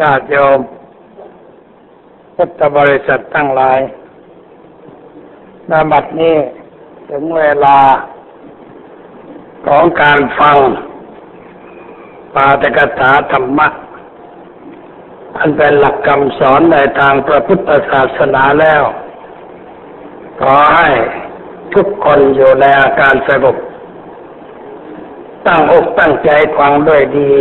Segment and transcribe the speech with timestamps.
[0.00, 0.60] ญาติโยม
[2.36, 3.80] พุทธบริษัทตั้งหลาย
[5.70, 6.36] นบัดนี้
[7.08, 7.78] ถึงเวลา
[9.66, 10.56] ของการฟัง
[12.34, 13.68] ปาตกถาธรรมะ
[15.38, 18.82] อันเป็นหลักคำสอนในทางพระพุทธศาสนาแล้ว
[20.40, 20.88] ขอให้
[21.74, 23.56] ทุกคนอยู่ในอาการสงบ
[25.46, 27.32] ตั้งอกตั้งใจฟังด้วยดี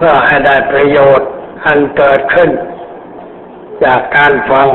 [0.00, 1.28] เพื่อให้ได้ประโยชน์
[1.64, 2.50] อันเกิดขึ้น
[3.84, 4.68] จากการฟัง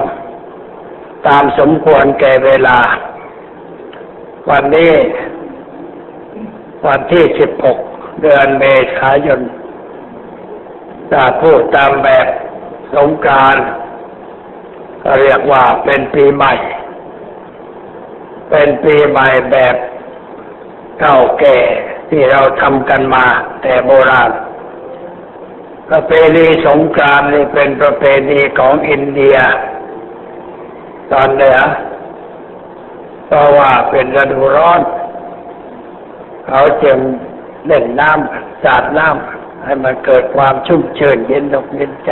[1.27, 2.79] ตามสมควรแก่เวลา
[4.49, 4.93] วันนี้
[6.87, 7.77] วันที่สิบหก
[8.21, 8.63] เดือนเม
[8.97, 9.41] ษายน
[11.11, 12.27] จะพูดตามแบบ
[12.95, 13.65] สงกานต์
[15.03, 16.53] ก็เรียกว่าเป็นปีใหม่
[18.49, 19.75] เป็นปีใหม่แบบ
[20.99, 21.57] เก่าแก่
[22.09, 23.25] ที่เราทำกันมา
[23.61, 24.31] แต่โบราณ
[25.89, 29.37] ประเพณีสงกรานต์นี่เป็นประเพณีของอินเดีย
[31.11, 31.59] ตอนเหนือ
[33.25, 34.81] เพราะว่าเป็นฤดูร้อน
[36.47, 36.97] เขาจึง
[37.65, 42.11] เล่นน้ำสาดน้ำให้มันเกิดความชุ่มชื่นเย็นอกเย็นใจ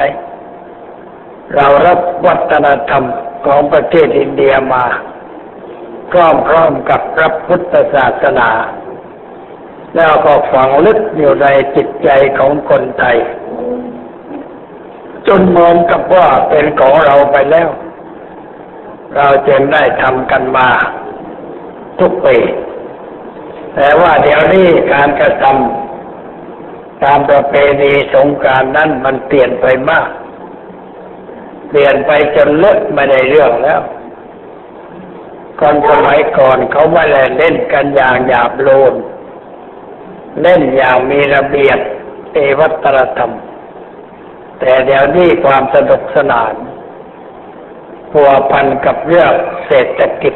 [1.56, 3.04] เรารับวัฒนธรรม
[3.46, 4.86] ของประเทศอินเดียมา
[6.12, 8.50] พร้อมๆกับพระพุทธศาสนา
[9.96, 13.18] แล้วก็ฝังลึกอยู่ในจิตใจของคนไทย
[15.28, 17.70] จนมองกับว่าเป็นของเราไปแล้ว
[19.16, 20.70] เราจึงได้ทำกันมา
[22.00, 22.38] ทุกปี
[23.76, 30.08] แต่ว่าเดี๋ยวนี้การกระทำตามประเพณีสงกานต์นั้นมันเปลี่ยนไปมาก
[31.70, 33.82] เปลี่ยนไปจนเลิกไม่ได้เรื่องแล้ว
[35.60, 38.94] คนสมัยก่อนเขาไม่ได้เล่นกันอย่างหยาบโลน
[40.42, 41.80] เล่นอย่างมีระเบียบ
[42.34, 43.32] เอวัตรธรรม
[44.62, 46.54] แต่เดี๋ยวนี้ความสนุกสนาน
[48.12, 49.32] พัวพันกับเรื่อง
[49.68, 50.34] เศรษฐกิจ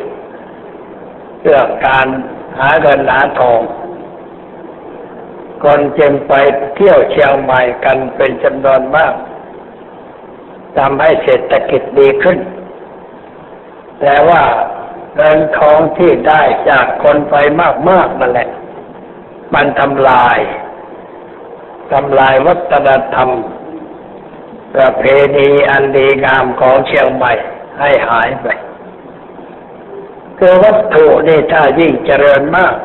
[1.41, 2.07] เรื่องการ
[2.59, 3.61] หาเงินหาทอง
[5.63, 6.33] คนจึงไป
[6.75, 9.13] เที่ยวเชียงใหม่กันเป็นจำนวนมาก
[10.77, 12.39] ทำให้เศรษฐกิจดีขึ้น
[14.01, 14.41] แต่ว่า
[15.15, 17.35] เงินทองที่ได้จากคนไป
[17.89, 18.49] มากๆนั่นแหละ
[19.53, 20.37] มันทำลาย
[21.91, 23.29] ทำลายวัฒนธรรม
[24.75, 25.03] ประเพ
[25.37, 27.33] ณีอันดีงามของเชียงใหม่
[27.79, 28.47] ให้หายไป
[30.37, 32.75] คือวัตถุนี่ถ้ายิ่งเจริญมาก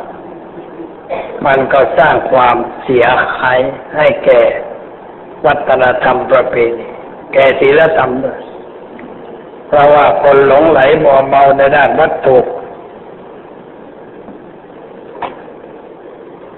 [1.46, 3.06] มันก็สร้างความเสีย
[3.38, 3.58] หาย
[3.96, 4.40] ให้แก่
[5.46, 6.86] วัฒนธรรมประเพณี
[7.32, 8.40] แก่ศีลธรรมด้วย
[9.66, 12.38] เพราะว่าคนหลงไหลมัวเมาในด้านวัตถุ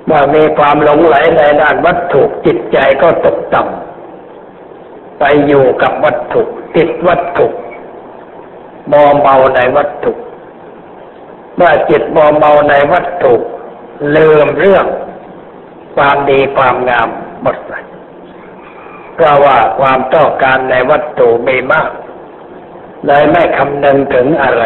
[0.06, 3.91] เมื่อมีความหลงไหลในด้านวัตถุจิตใจก็ตกต่ำ
[5.18, 6.42] ไปอยู่กับวัตถุ
[6.76, 7.46] ติดวัตถุ
[8.92, 10.12] มัวเมาในวัตถุ
[11.56, 13.34] เมื่อจิตมัวเมาในวัตถุ
[14.16, 14.86] ลืมเรื่อง
[15.96, 17.08] ความดีความงาม
[17.42, 17.72] หมดไป
[19.14, 21.90] เพราะว่าความต้องการในวัตถุมีมาก
[23.06, 24.62] เลยไม่คำนึงถึงอะไร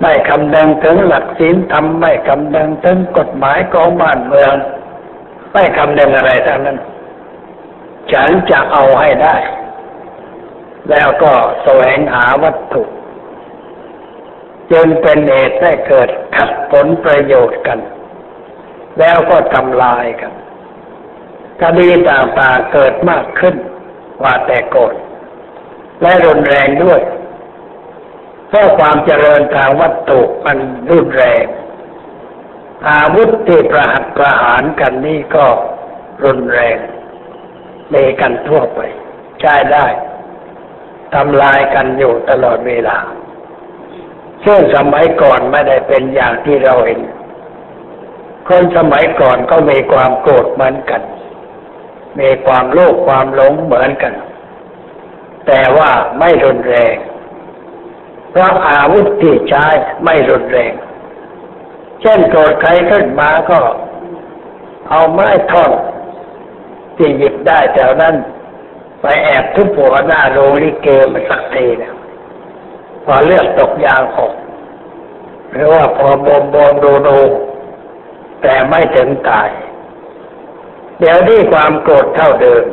[0.00, 4.54] ไม่คำนึงถึงหลักศีลธรรมไม่คำนึงถึงกฎหมายของบ้านเมือง
[5.52, 6.78] ไม่คำนึงอะไรทั้งนั้น
[8.12, 9.36] ฉันจะเอาให้ได้
[10.90, 11.32] แล้วก็
[11.62, 12.82] แสวงหาวัตถุ
[14.72, 17.78] จึงเป็นเหตุให้เกิดขัดผลประโยชน์กัน
[18.98, 20.32] แล้วก็ทำลายกัน
[21.60, 23.56] คดีต่างๆเกิดมากขึ้น
[24.22, 24.94] ว่าแต่ก่อน
[26.02, 27.00] และรุนแรงด้วย
[28.48, 30.58] เพราะความเจริญทางวัตถุมัน
[30.90, 31.44] รุนแรง
[32.88, 35.46] อาวุธที่ประหัตประหารกันนี่ก็
[36.24, 36.76] รุนแรง
[37.94, 38.80] มกันทั่วไป
[39.40, 39.86] ใช้ได้
[41.14, 42.98] ทำลายกันอยู่ตลอดเวลา
[44.44, 47.00] ซึ่งสมัยก่อนไม่ได้เป็นอย่างที่เราเห็น
[48.48, 51.02] คนสมัยก่อนก็มีความโกรธเหมือนกัน
[52.20, 54.14] มีความโลภความหลงเหมือนกัน
[55.46, 56.96] แต่ว่าไม่รุนแรง
[58.30, 59.66] เพราะอาวุธที่ใช้
[60.04, 60.72] ไม่รุนแรง
[62.00, 63.58] เช่นโกรธใครขึ้นมาก็
[64.88, 65.70] เอาไม้ท่อน
[67.00, 68.14] ที่หยิบได้แถวนั้น
[69.00, 71.92] ไปแอบทุบหัวหน้าโรงลิเกมันสักทีนะ
[73.04, 74.32] พอเลือดตกยางออก
[75.52, 77.18] หรือว่าพอบมบมโดูดู
[78.42, 79.48] แต่ไม่ถึงตาย
[80.98, 82.64] เดี๋ยวนี้ความโกรธเท่าเดิม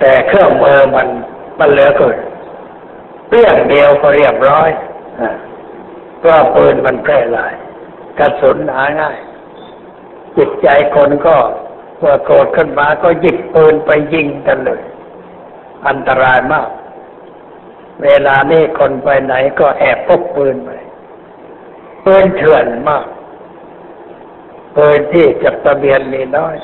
[0.00, 1.08] แต่เครื่องมือมัน
[1.58, 2.18] มันเหลือเกิน
[3.30, 4.70] เรื่องเดียวก็เรียบร้อย
[6.18, 7.52] เพราะปืนมันแพร่หลาย
[8.18, 9.18] กระสุนหาง่าย
[10.36, 11.36] จิตใจคนก็
[12.02, 14.82] เมื่อโกรธขึ้นมาก็หยิบปืนไปยิงกันเลย
[15.88, 16.68] อันตรายมาก
[18.02, 20.70] เวลานี้คนไปไหนก็แอบพกปืนไป
[22.04, 23.04] ปืนเถื่อนมาก
[24.76, 26.56] ปืนที่จับตะเบียนมีน้อย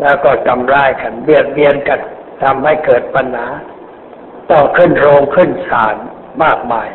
[0.00, 2.00] แล้วก็ทำร้ายกันเบียดเบียนกัน
[2.42, 3.48] ทำให้เกิดปัญหา
[4.50, 5.96] ต้องขึ้นโรงขึ้นศาล
[6.42, 6.88] มากมาย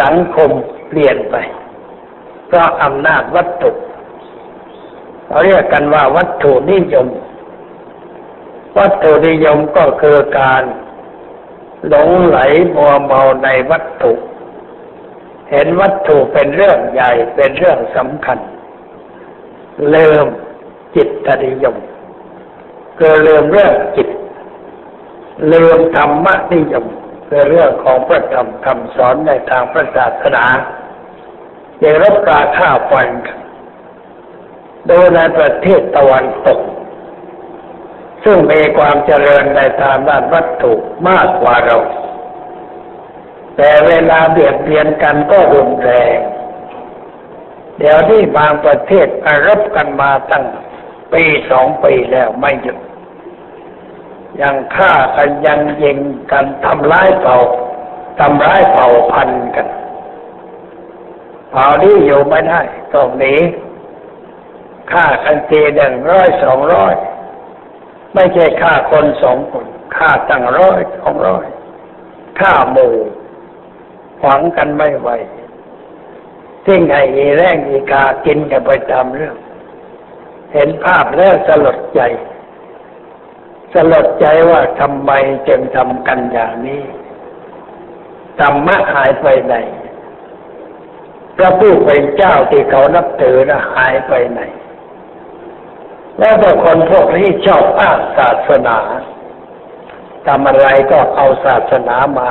[0.00, 0.50] สังคม
[0.88, 1.36] เปลี่ยนไป
[2.46, 3.70] เพราะอำนาจวัตถุ
[5.28, 7.08] เราเรียกกันว่าวัตถุนิยม
[8.78, 10.62] วัตถุนิยมก็คือการ
[11.88, 12.38] หลงไหล
[12.74, 14.12] มัวเมาในวัตถุ
[15.50, 18.38] เห็นวัตถุเป็นเรื่องใหญ่เป็นเรื่องสำคัญ
[19.90, 20.26] เริ่ม
[20.94, 21.76] จิตนิยม
[22.98, 24.08] คือเริ่มเรื่องจิต
[25.48, 26.86] เริ่มธรรมนิยม
[27.28, 30.44] คือเรื่องของพระธรรมคำสอนในทางพระศาสนา
[31.80, 33.38] อย่างรบราฆ่าฟันกัน
[34.88, 36.60] โดยในประเทศตะวันตก
[38.24, 40.72] ซึ่งมีความเจริญในทางด้านวัตถุ
[41.08, 41.78] มากกว่าเรา
[43.56, 46.18] แต่เวลาเบียดเบียนกันก็รุนแรง
[47.78, 49.08] เดี๋ยวนี้บางประเทศ
[49.46, 50.44] รบกันมาตั้ง
[51.12, 52.78] ปีสองปีแล้วไม่หยุด
[54.40, 55.98] ยังฆ่ากันยังยิง
[56.32, 57.36] กันทำร้ายเผ่า
[58.20, 59.66] ทำร้ายเผ่าพันกัน
[61.50, 62.60] เผ่านี้อยู่ไม่ได้
[62.94, 63.34] ต้องหนี
[64.92, 66.94] ฆ่ากันทีหนึ่งร้อยสองร้อย
[68.14, 69.66] ไม่ใช่ฆ่าคนสองคน
[69.96, 71.46] ฆ่าตั้งร้อยสองร้อย
[72.40, 72.94] ฆ่าหมู่
[74.20, 75.08] หวังกันไม่ไหว
[76.64, 79.36] ทิ้งไห้อีแรงอีกากินกันไปตามเรื่อง
[80.52, 82.00] เห็นภาพแล้วสลดใจ
[83.74, 85.10] สลดใจว่าทำไม
[85.48, 86.82] จึงทำกันอย่างนี้
[88.40, 89.56] ธรรมะหายไปไหน
[91.36, 94.40] พระผู้เป็นเจ้าที่เขานับถือนะหายไปไหน
[96.18, 98.78] แล้วแต่คนพวกนี้ชอบอ้างศาสนา
[100.26, 102.30] ทำอะไรก็เอาศาสนามา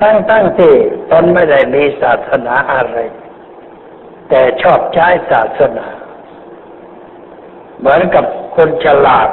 [0.00, 0.74] ตั้งตั้งที่
[1.10, 2.96] ตนไม่ได้มีศาสนาอะไร
[4.28, 5.86] แต่ชอบใช้ศาสนา
[7.78, 8.24] เหมือนกับ
[8.56, 9.28] คนฉลาด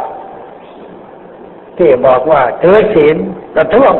[1.78, 3.18] ที่บอกว่าถือศีล
[3.56, 3.94] ประท้วง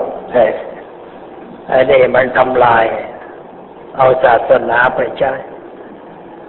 [1.68, 2.86] ไอ้นี่มันทำลาย
[3.98, 5.34] เอาศาสนาไปใช้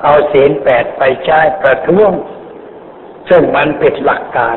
[0.02, 2.12] เอาศีลแปดไปใช้ประท้วง
[3.28, 4.56] ซึ่งมันผิดหลักการ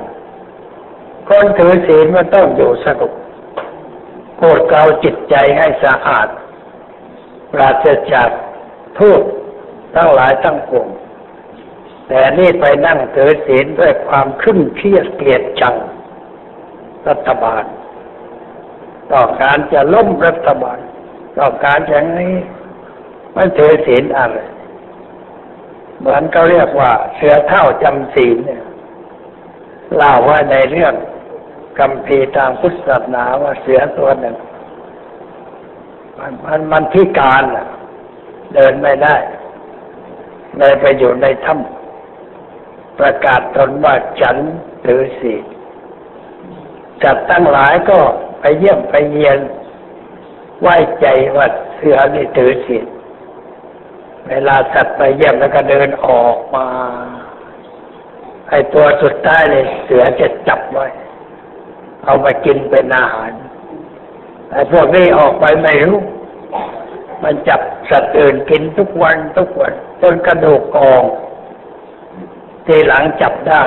[1.27, 3.13] คนถือศีลมันต้องอยู่สงบ
[4.37, 6.27] โกดเกาจิตใจให้สะอาด
[7.51, 8.29] ปราศจาก
[8.99, 9.21] ทุก
[9.95, 10.87] ทั้งหลายทั้งปวง
[12.07, 15.75] แต่นี่ไปนั่งถือศีลด้วยความขึ้นเครียดเกลียดจัง
[17.07, 17.63] รัฐบาล
[19.11, 20.79] ต่อการจะล้มรัฐบาล
[21.37, 22.35] ต่อการอย่างนี้
[23.33, 24.37] ไม่ถือศีลอะไร
[25.99, 28.63] เหมือนเขาเรียกว่า เสือเท่าจำศีลเนี่ย
[29.95, 30.93] เล่าว่าในเรื่อง
[31.79, 34.35] คำพีทางพุทธศาสนาว่าเสือตัวหนึ่ง
[36.17, 37.43] มันมันมันพิการ
[38.53, 39.15] เดินไม่ได้
[40.57, 44.37] เลยไปอยู่ในถ้ำประกาศตนว่าฉัน
[44.85, 45.43] ถือศีล
[47.03, 47.99] จัดตั้งหลายก็
[48.39, 49.39] ไปเยี่ยมไปเยียน
[50.61, 51.07] ไหว้ใจ
[51.37, 52.85] ว่าเสือนี่ถือศีล
[54.29, 56.67] เวลาสัตว์ไปเยี่ยมแล้วก็เดินออกมา
[58.49, 60.87] ไอตัวสุดท้ายเลยเสือจะจับไว้
[62.03, 63.31] เอามากินเป็นอาหาร
[64.51, 65.99] ไอพวกนี้ออกไปไม่รู้
[67.23, 67.61] มันจับ
[67.91, 71.03] สัตว์อื่นกินทุกวันทุกวันจนกระดูกกอง
[72.65, 73.63] ทีหลังจับได้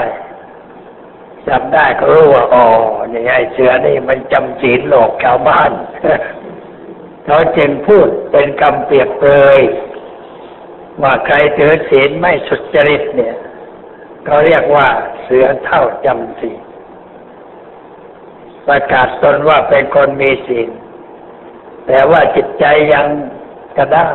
[1.48, 2.66] จับได้ก็รู้ว่าอ๋อ
[3.12, 5.70] นี่ไอ้เสือนี่มันจำศีลหลอกชาวบ้าน
[7.26, 9.60] เขาจึงพูดเป็นคำเปรียบเปรย
[11.02, 13.36] ว่าใครถือศีลไม่สุจริตเนี่ย
[14.24, 14.88] เขาเรียกว่า
[15.22, 16.60] เสือเท่าจำศีล
[18.66, 20.68] ประกาศตนว่าเป็นคนมีศีล
[21.86, 23.06] แต่ว่าจิตใจยัง
[23.76, 24.14] กระด้าง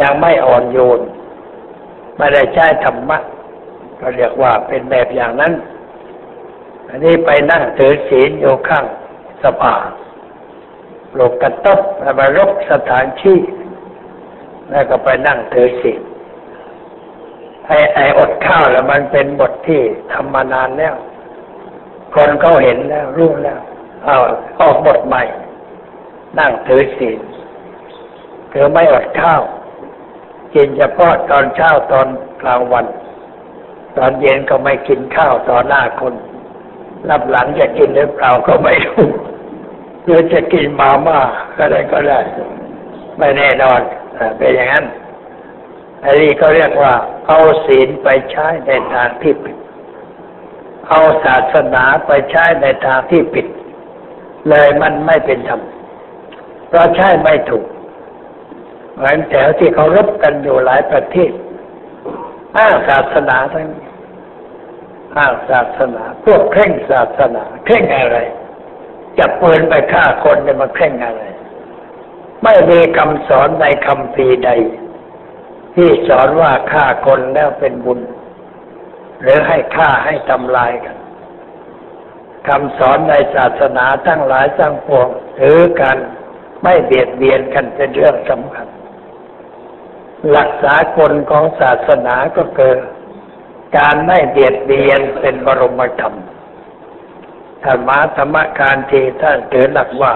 [0.00, 1.00] ยังไม่อ่อนโยน
[2.16, 3.18] ไม่ได้ใช้ธรรมะ
[4.00, 5.52] ก็เรียกว่าเป็นแบบอย่างนั้น
[6.88, 8.84] อันนี้ไปนั่งถือศีลอยู่ข้าง
[9.42, 9.74] สภา
[11.12, 11.80] ปลุกกระตบ
[12.18, 13.38] มารบสถานที่
[14.70, 16.00] แล้วก็ไปนั่งถือศีล
[17.66, 19.80] ไอ้ไอ้อดข้าวแล้วมันเป็นบทที่
[20.12, 20.94] ทำมานานแล้ว
[22.14, 23.58] คนเขาเห็นแล้วรู้แล้ว
[24.04, 24.16] เอา
[24.60, 25.22] ออกบทใหม่
[26.38, 27.18] นั่งถือศีล
[28.52, 29.42] คือไม่อดข้าว
[30.54, 32.06] กินเฉพาะตอนเช้าตอน
[32.42, 32.86] กลางวัน
[33.96, 36.14] ตอนเย็นก็ไม่กินข้าวต่อหน้าคน
[37.10, 39.06] รับหลังจะกินหรือเปล่าก็ไม่รู้
[40.04, 41.20] หรือจะกินมาม่า
[41.58, 42.20] ก็ได้ก็ได้
[43.18, 43.80] ไม่แน่นอน
[44.38, 44.84] เป็นอย่างนั้น
[46.04, 46.94] อันนี้ก็เรียกว่า
[47.26, 49.56] เอาศีลไปใช้ในทางที่ผิด
[50.88, 53.46] เอาศาสนาไปใช้ในทางที่ผิด
[54.48, 55.60] เลยมันไม่เป็นธรรม
[56.68, 57.64] เพราะใช้ไม่ถูก
[58.94, 61.32] เหมือนแถวที่เขารบกันอยู่หลายประเทศ
[62.56, 63.66] อ้างศาสนาทั้ง
[65.16, 68.18] อ้างศาสนา พวกเคร่งศาสนา เคร่งอะไร
[69.18, 71.22] จับปืนไปฆ่าคนเนี่ยมาเคร่งอะไร
[72.44, 74.50] ไม่มีคำสอนในคำพีใด
[75.74, 78.00] ที่สอนว่าฆ่าคนแล้วเป็นบุญ
[79.20, 80.96] หรือให้ฆ่าให้ทำลายกัน
[82.48, 85.08] คำสอนในศาสนาทั้งหลายทั้งปวง
[85.40, 85.96] ถือกัน
[86.62, 88.66] ไม่เบียดเบียนกันเป็นเรื่องสำคัญ
[90.30, 92.78] หลักษากลของศาสนาก็เกิด
[93.78, 96.14] การไม่เบียดเบียนเป็นบรมธรรม
[97.64, 100.12] ธรรมะธรรมการทีท่านถือหลักว่า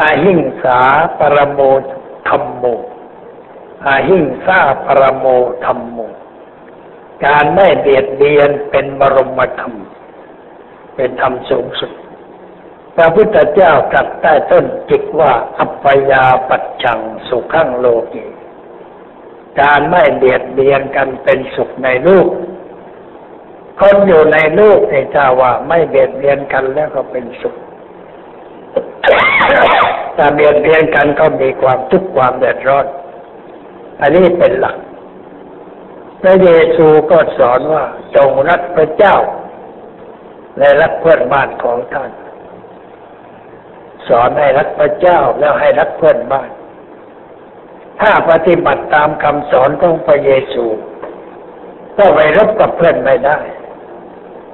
[0.00, 0.80] อาหิงสา
[1.18, 1.60] ปรโม
[2.28, 2.64] ธรรมโม
[3.86, 5.26] อาหิงสาปรโม
[5.64, 5.98] ธรรมโม
[7.24, 9.74] การไม่เบียดเบียนเป็นบรมธรรม
[10.94, 11.92] เป็นธรรมสูงสุด
[12.96, 18.26] พระพุทธเจ้าตรัสใต้ต้นจิกว่า อัปยาปัจจังสุขังโลกี
[19.60, 22.28] การไม่เบียดเบียนกันเป็นสุขในลูก
[23.80, 27.54] คนอยู่ในลูกในจ้าว่าไม่เบียดเบียนกันแล้วก็เป็นสุข
[30.16, 32.86] ถ้าเบียดเบียนกันก็มีความทุกข์ความเดือดร้อน
[34.00, 34.76] อันนี้เป็นหลัก
[36.22, 37.84] พระเยซูก็สอนว่า
[38.16, 39.16] จงรักพระเจ้า
[40.58, 42.10] และรักเพื่อนบ้านของท่าน
[44.08, 46.50] สอนให้รักพระเจ้าแล้วให้รักเพื่อนบ้าน
[48.00, 50.64] ถ้าปฏิบัติตามคำสอนของพระเยซู
[51.98, 53.38] ก็ไปรบกับเพื่อนไม่ได้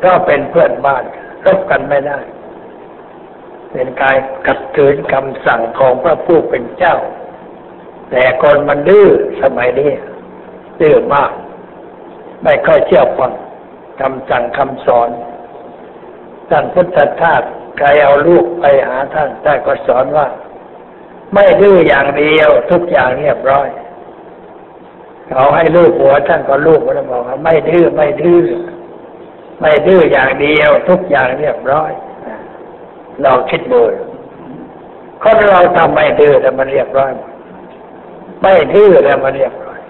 [0.04, 1.04] ก็เป็นเพื่อนบ้าน
[1.46, 2.18] รบกันไม่ได้
[3.72, 6.96] เป็นการกัดขืนคำสั่งของพระผู้เป็นเจ้า
[8.10, 9.08] แต่คนมันดื้อ
[9.42, 9.92] สมัยนี้
[10.80, 11.30] ดื้อมาก
[12.42, 13.32] ไม่ค่อยเชื่อฟัง
[14.00, 15.08] คำสั่งคำสอน
[16.50, 17.42] ท่านพุทธทาส
[17.78, 20.26] ใครเอาลูกไปหาท่านท่านก็สอนว่า
[21.34, 23.68] ไม่ดื้ออย่างเดียวทุกอย่างเรียบร้อย
[25.28, 28.42] เขาให้ลูกหัวท่านก็ลูกก็บอกว่าไม่ดื้อไม่ดื้อ
[29.60, 31.90] ไม่ดื้ออย่างเดียวทุกอย่างเรียบร้อย
[33.24, 33.80] ลองคิดดู
[35.22, 37.12] คนเราทำไม่ดื้อแต่มันเรียบร้อย
[38.42, 39.80] ไม่ดื้อแล้วมันเรียบร้อย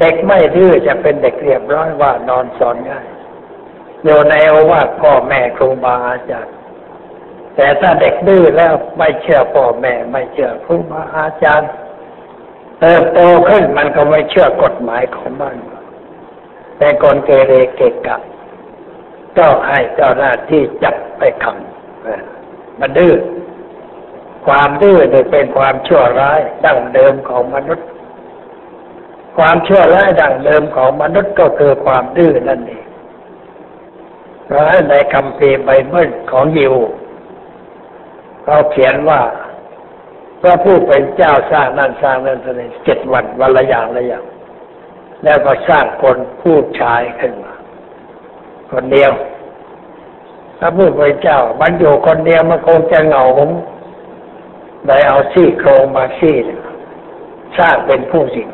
[0.00, 3.06] เด็กไม่ดื้อจะเป็นเด็กเรียบร้อยว่านอนสอนง่าย
[4.04, 6.54] อยู่ในโอวาทพ่อแม่ครูบาอาจารย์
[7.56, 11.70] แต่ถ้าเด็กดื้อแล้วไม่เชื่อพ่อแม่ ไม่เชื่อครูบาอาจารย์
[12.80, 15.56] เติบโตขึ้นมันก็ไม่เชื่อกฎหมายของบ้าน
[16.78, 18.18] แต่คนเกเรเกกะ
[19.38, 21.58] ก็ให้เจ้าหน้าที่จับไปขัง
[22.80, 23.14] มันดื้อ
[24.46, 27.86] ความดื้อเนี่ยเป็นความชั่วร้ายดั้งเดิมของมนุษย์
[29.36, 32.84] ความชั่วร้ายดั้งเดิมของมนุษย์ก็คือความดื้อนั่นเอง
[34.46, 36.74] เพราะในคำพีไบเบิลของยิว
[38.44, 39.20] เขาเขียนว่า
[40.40, 44.24] พระผู้เป็นเจ้าสร้างนั่นสร้างนั่นเเจ็ดวันวันละอย่างละอย่าง
[45.24, 47.54] แล้วก็สร้างคนผู้ชายขึ้นมา
[48.70, 49.12] คนเดียว
[50.64, 53.50] พระผู้เป็นเจ้าบรรอยู่คนเดียวมันคงจะเหงาผม
[54.86, 56.36] ได้เอาซี่โครงมาซี่
[57.58, 58.48] สร้างเป็นผู้หญิง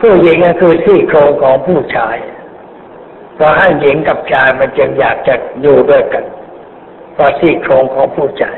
[0.00, 2.16] ผู้หญิงก็คือซี่โครงของผู้ชาย
[3.34, 6.24] เพราะให้หญิงกับชายมันจึงอยากจะอยู่ด้วยกัน
[7.14, 8.56] เพราะซี่โครงของผู้ชาย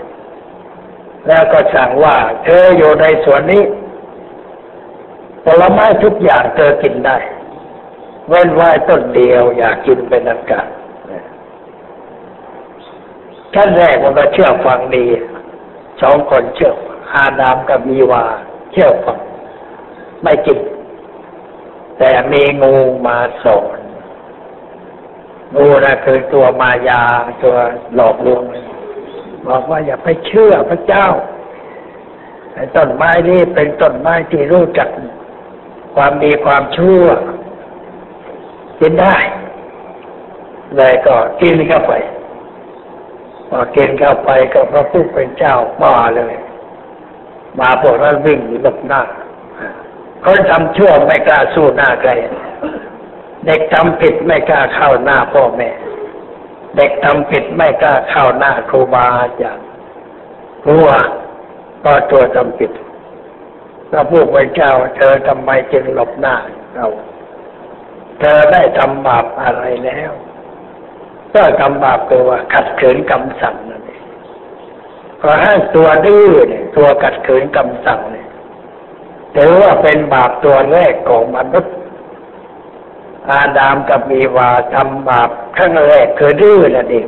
[1.26, 3.62] แล้วก็สั่งว่า เธออยู่ในสวนนี้
[5.44, 7.18] ผลไม้ทุกอย่างเธอกินได้
[8.28, 10.68] เว้นไว้ต้นเดียวอยากกินเป็นอากาศ
[13.54, 15.06] ขั้นแรกมันก็เชื่อฟังดี
[16.02, 16.72] สองคนเชื่อ
[17.14, 18.24] อาดามกับมีวา
[18.72, 19.18] เชื่อฟัง
[20.22, 20.58] ไม่กิน
[21.98, 22.74] แต่มีงู
[23.06, 23.78] มาสอน
[25.56, 27.02] งูนะคือตัวมายา
[27.42, 27.56] ตัว
[27.94, 28.42] หลอกลวง
[29.48, 31.06] บอกว่าอย่าไปเชื่อพระเจ้า
[32.76, 34.88] ต้นไม้นี้เป็นต้นไม้ที่รู้จัก
[35.94, 37.04] ความดีความชั่ว
[38.80, 39.16] กินได้
[40.76, 41.92] เลยก็กินเข้าไป
[43.48, 46.34] พอกินเข้าไปก็พระผู้เป็นเจ้ามาเลย
[47.60, 49.02] มาพวกนั้นวิ่งหลบหน้า
[50.24, 52.10] คนทำชั่วไม่กล้าสู้หน้าใคร
[53.46, 55.70] เด็กทำผิดไม่กล้าเข้าหน้าพ่อแม่
[56.76, 59.66] เด็กทำผิดไม่กล้าเข้าหน้าครูบาอาจารย์
[60.64, 60.88] กลัว
[61.84, 62.70] ก็ตัวทำผิด
[63.90, 66.36] พระผู้เป็นเจ้า เธอทำไมจึงหลบหน้า
[66.74, 66.86] เรา
[68.20, 70.12] เธอได้ทำบาปอะไรแล้ว
[71.34, 74.02] ก็ทำบาปคือว่า ขัดเขืนคำสั่งนั่นเอง
[75.20, 78.28] พราะห้ตัวดื้อเนี่ย ตัวขัดเขืนคำสั่งเนี่ย
[79.36, 81.74] ถือว่าเป็นบาปตัวแรกของมนุษย์
[83.30, 87.06] อาดามกับมีวาทำบาปครั้งแรกคือดื้อนั่นเอง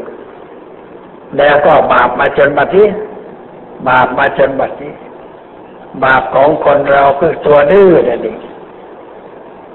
[1.39, 2.89] แล้วก็บาปมาจนบัดนี้
[3.89, 4.93] บาปมาจนบัดนี้
[6.05, 8.39] บาปของคนเราคือตัวดื้อนั่นเอง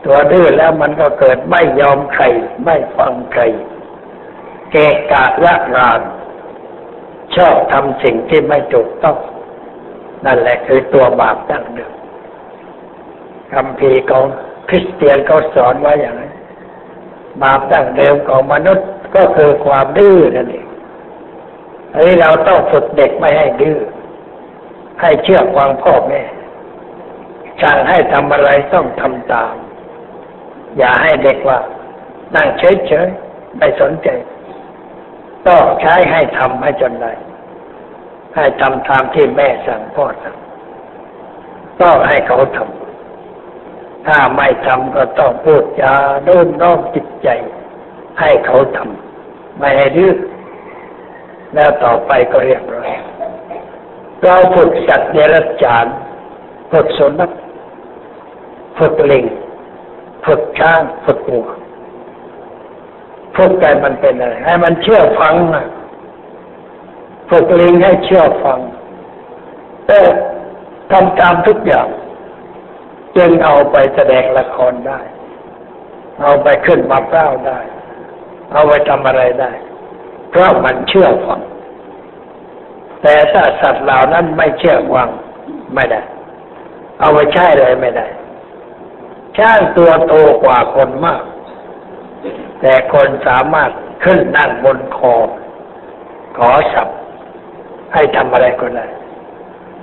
[0.06, 2.24] ตัวดื้อแล้วมันก็เกิดไม่ยอมใคร
[2.64, 3.44] ไม่ฟังใคร
[4.72, 6.01] เกะกะละราน
[7.36, 9.17] ชอบทำสิ่งที่ไม่ถูกต้อง
[10.25, 11.93] นั่นแหละคือตัวบาปดั้งเดิม
[13.53, 14.25] คำพีของ
[14.69, 16.34] คริสเตียนเขาสอนว่าอย่างนั้น
[17.43, 20.67] บาปดั้งเดิมของมนุษย์ก็คือความดื้อนั่นเอง
[21.93, 23.77] อันนี้เราต้องฝึกเด็กไม่ให้ดื้อ
[25.01, 26.22] ให้เชื่อฟังพ่อแม่
[27.62, 29.55] สั่งให้ทำอะไรต้องทำตาม
[30.77, 31.60] อย่าให้เด็กว่า
[32.36, 32.48] นั่ง
[32.88, 34.07] เฉยๆไม่สนใจ
[35.48, 37.14] ต้องใช้ให้ทำให้จนได้
[38.36, 40.36] ให้ทำตามที่แม่สั่งพ่อสั่ง
[41.82, 47.30] ต้องให้เขาทำถ้าไม่ทำก็ต้องพูดจาโน้มน้อมจิตใจ
[48.20, 50.16] ให้เขาทำไม่ให้ดื้อ
[51.56, 52.90] แล้วต่อไปก็เรียบร้อย
[54.22, 55.86] เราฝึกสัตว์เดรัจฉาน
[56.72, 57.32] ฝึกสุนัข
[58.78, 59.25] ฝึกลิง
[60.25, 61.48] ฝึกช้างฝึกวัว
[63.36, 65.34] ฝึกใจมันเป็นอะไรให้มันเชื่อฟัง
[67.30, 68.60] ฝึกลิงให้เชื่อฟัง
[69.88, 70.00] แต่
[70.92, 71.88] ทำตามทุกอย่าง
[73.18, 75.00] จึงเอาไปแสดงละครได้
[76.22, 77.60] เอาไปขึ้นมาเปล่าได้
[78.54, 79.51] เอาไปทำอะไรได้
[80.30, 81.42] เพราะมันเชื่อฟัง
[83.01, 85.10] แต่ถ้าสัตว์เหล่านั้นไม่เชื่อฟัง
[85.75, 86.01] ไม่ได้
[87.00, 88.08] เอาไปใช้เลยไม่ได้
[89.38, 90.13] ช้างตัวโต
[90.44, 91.22] กว่าคนมาก
[92.62, 93.72] แต่คนสามารถ
[94.03, 95.15] ขึ้นนั่งบนคอ
[96.38, 96.89] ขอสับ
[97.94, 98.86] ให้ทำอะไรก็ได้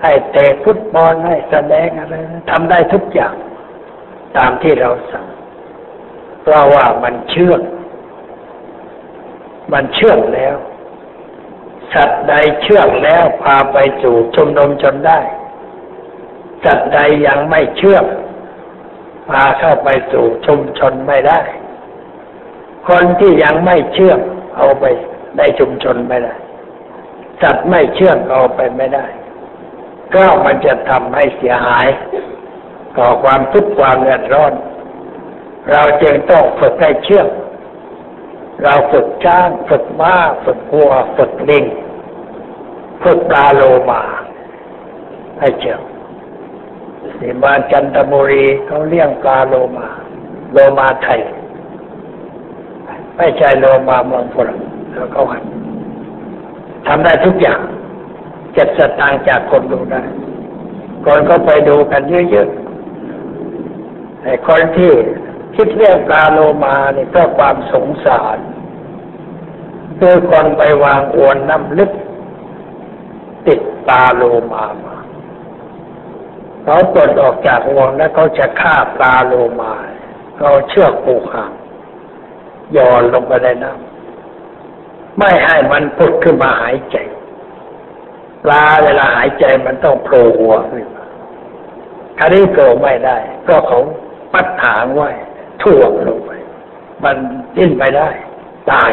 [0.02, 2.14] ให้เตะฟุตบอลให้แสดงอะไร
[2.50, 3.34] ทำได้ทุกอย่าง
[4.36, 5.26] ตามที่เราสั่ง
[6.42, 7.60] เพราะว่ามันเชื่อง
[9.72, 10.56] มันเชื่องแล้ว
[11.94, 15.20] สัตว์ใดเชื่องแล้วพาไปสู่ชุมนุมชนได้
[16.64, 18.04] สัตว์ใดยังไม่เชื่อง
[19.30, 21.40] พาเข้าไปสู่ชุมชนไม่ได้
[22.88, 24.18] คนที่ยังไม่เชื่อง
[24.56, 24.84] เอาไป
[25.38, 26.34] ในชุมชนไม่ได้
[27.42, 29.06] สัตว์ไม่เชื่องเอาไปไม่ได้
[30.14, 31.86] ก็มันจะทำให้เสียหาย
[32.96, 34.52] ก่อความทุกข์ความเดือดร้อน
[35.70, 37.26] เราจึงต้องฝึกให้เชื่อง
[38.62, 40.14] เราฝึกช้างฝึกม้า
[40.44, 41.64] ฝึกวัวฝึกลิง
[43.04, 44.02] ฝึกปลาโลมา
[45.40, 45.80] ให้เชื่อง
[47.18, 49.88] ที่บ้านจันทบุรีเขาเลี้ยงปลาโลมา
[50.52, 51.20] โลมาไทย
[53.16, 54.60] ไม่ใช่โลมาเมืองฝรั่ง
[54.92, 55.44] แล้วเขาหัน
[56.86, 57.60] ทำได้ทุกอย่าง
[58.54, 60.02] เจ็ดสตางค์จากคนดูได้
[61.04, 64.92] คนก็ไปดูกันเยอะๆไอ้คนที่
[65.56, 68.38] คิดเรื่องปลาโลมาเนี่ยเพราะความสงสาร
[69.98, 71.90] คือคนไปวางอวนน้ำลึก
[73.46, 74.22] ติดปลาโล
[74.52, 74.96] มามา
[76.64, 79.72] เขาปลดออกจากห่วงแล้วเขาจะฆ่าปลาโลมา
[80.38, 81.52] เขาเชือกผูกหาง
[82.72, 86.96] โยนลงไปในน้ำไม่ให้มันพุดขึ้นมาหายใจ
[88.44, 91.04] ปลาเวลาหายใจมันต้องโผล่หัวขึ้นมา
[92.18, 93.16] ครานี้โผล่ไม่ได้
[93.48, 93.80] ก็เขา
[94.32, 95.10] ปัดหางไว้
[95.62, 96.30] ถ่วงลงไป
[97.04, 97.16] มัน
[97.56, 98.10] ดิ้นไม่ได้
[98.70, 98.92] ตาย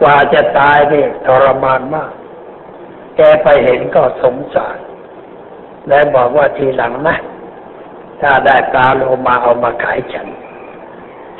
[0.00, 2.12] กว่าจะตายนี่ทรมานมาก
[3.16, 4.78] แกไปเห็นก็สงสาร
[5.88, 7.16] และบอกว่าทีหลังนะ
[8.20, 10.28] ถ้าได้ปลาโลมาเอามาขายฉัน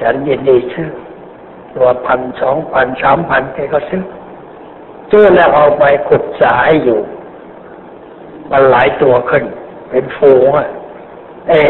[0.00, 0.90] ฉันยินดีซื้อ
[1.76, 4.02] ตัวพันสองพันสามพันแกก็ซื้อ
[5.10, 7.00] ซื้อแล้วเอาไปขุดสายอยู่
[8.50, 9.44] มันหลายตัวขึ้น
[9.90, 10.68] เป็นฟูงอะ
[11.48, 11.60] เอ๊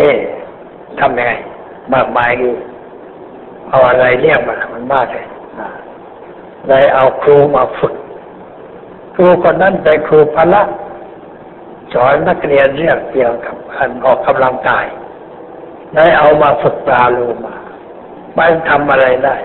[1.01, 1.33] ทำยังไง
[1.95, 2.51] มากมายดี
[3.69, 5.27] เอาอะไรเรียกมันมันมากเลย
[6.69, 7.95] เลยเอาครูมาฝึก
[9.15, 10.63] ครูคนนั้นเป็นครูพละ
[11.95, 14.87] สอนนักเรียนเรื่องเกี่ยวกับการออกกำลังกาย
[15.95, 17.57] ได้เอามาฝึกปลาโลมา
[18.35, 19.37] ไม่ทำอะไรได้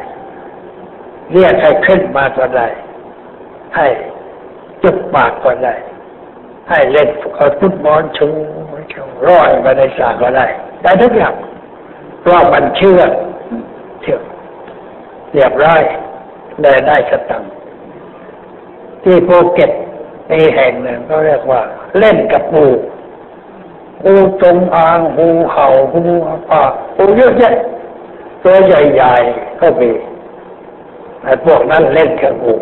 [1.31, 2.67] เรียกให้ขึ้นมาก็ได้
[3.75, 3.87] ให้
[4.83, 5.75] จุดปากก็ได้
[6.69, 7.09] ให้เล่น
[7.59, 8.27] ฟุตบอลชู
[9.27, 10.45] ร้อยไปในสาก็ได้
[10.83, 11.33] ได้ทุกอย่าง
[12.21, 13.01] เพราะมันเชื่อ
[14.01, 14.19] เชื่อ
[15.33, 15.81] เรียบร้อย
[16.61, 17.43] ได้ได้สตัง
[19.03, 19.71] ที่ภูเก็ต
[20.31, 21.61] มีแห่งหนึ่งก็เรียกว่า
[21.99, 22.67] เล่นกับงู
[24.05, 26.15] งูจงอางงูเห่างู
[26.49, 26.61] ป่า
[26.97, 27.55] งูเยอะแยะ
[28.43, 29.89] ตัวใหญ่ๆก็มี
[31.27, 32.53] ไอ้พวกนั้นเล่นกับงู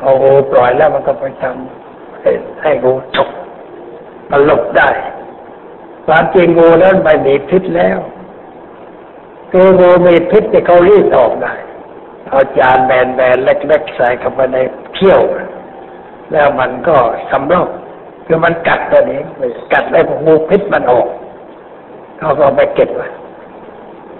[0.00, 2.30] เอางูปล่อยแล้วมันก็ไปทำให้
[2.62, 3.28] ให้งูฉก
[4.30, 4.88] มันหลบได้
[6.06, 7.98] ความจริงงูนั้นไม่มีพิษแล้ว
[9.50, 11.54] คืองูมีพิษที่เขารีดออกได้
[12.28, 14.56] เอาจานแบนๆเล็กๆใส่เข้าไปใน
[14.94, 15.20] เขี้ยว
[16.32, 16.96] แล้วมันก็
[17.30, 17.68] สำรอก
[18.26, 19.20] คือมันกัดตัวนี้
[19.72, 21.06] กัดแล้วงูพิษมันออก
[22.18, 23.08] เขาก็ไปเก็บไว้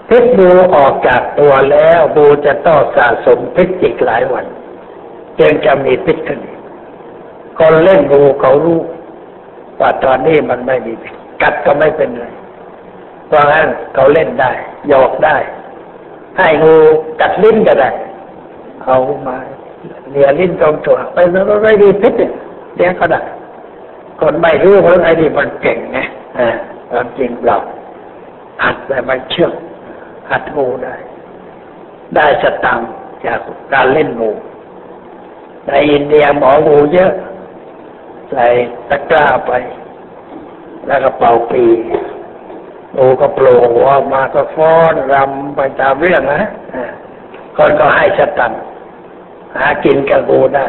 [0.09, 4.45] พิษงูออกจากตัวแล้วงูจะต้องสะสมพิษอีกหลายวัน
[5.39, 6.39] จึงจะมีพิษขึ้น
[7.57, 8.79] คนเล่นงูเขารู้
[9.79, 12.25] ว่าตอนนี้มันไม่มีพิษกัดก็ไม่เป็นไร
[13.27, 14.51] เพราะงั้นเขาเล่นได้
[14.89, 15.37] หยอกได้
[16.37, 16.75] ให้งู
[17.21, 17.89] กัดลิ้นก็ได้
[18.85, 19.37] เอามา
[20.09, 22.31] เลียลิ้นตรงตัวไปแล้วไม่มีพิษเนี่ย
[22.75, 23.21] เลี้ยงก็ได้
[24.19, 25.99] คนไม่รู้ว่าไอ้นี่มันเก่งไง
[26.89, 27.57] ความจริงเรา
[28.63, 29.49] หัดแต่มันเชื่อ
[30.29, 30.95] หัดงูได้
[32.15, 32.79] ได้สตัง
[33.25, 33.39] จาก
[33.73, 34.31] การเล่นงู
[35.67, 37.13] ในอินเดียหมองูเยอะ
[38.29, 38.45] ใส่
[38.89, 39.51] ตะกร้าไป
[40.87, 41.65] แล้วก็เป่าปี
[42.97, 46.43] งูก็โผล่หัวมาก็ฟ้อนรำไปตามเรื่องนะ
[47.55, 48.53] คนก็ให้สตัง
[49.55, 50.67] หากินกับงูได้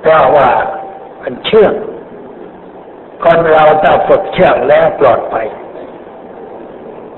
[0.00, 0.48] เพราะว่า
[1.22, 1.72] มันเชื่อง
[3.22, 5.46] คนเราถ้าฝึกเชื่องแล้วปลอดภัย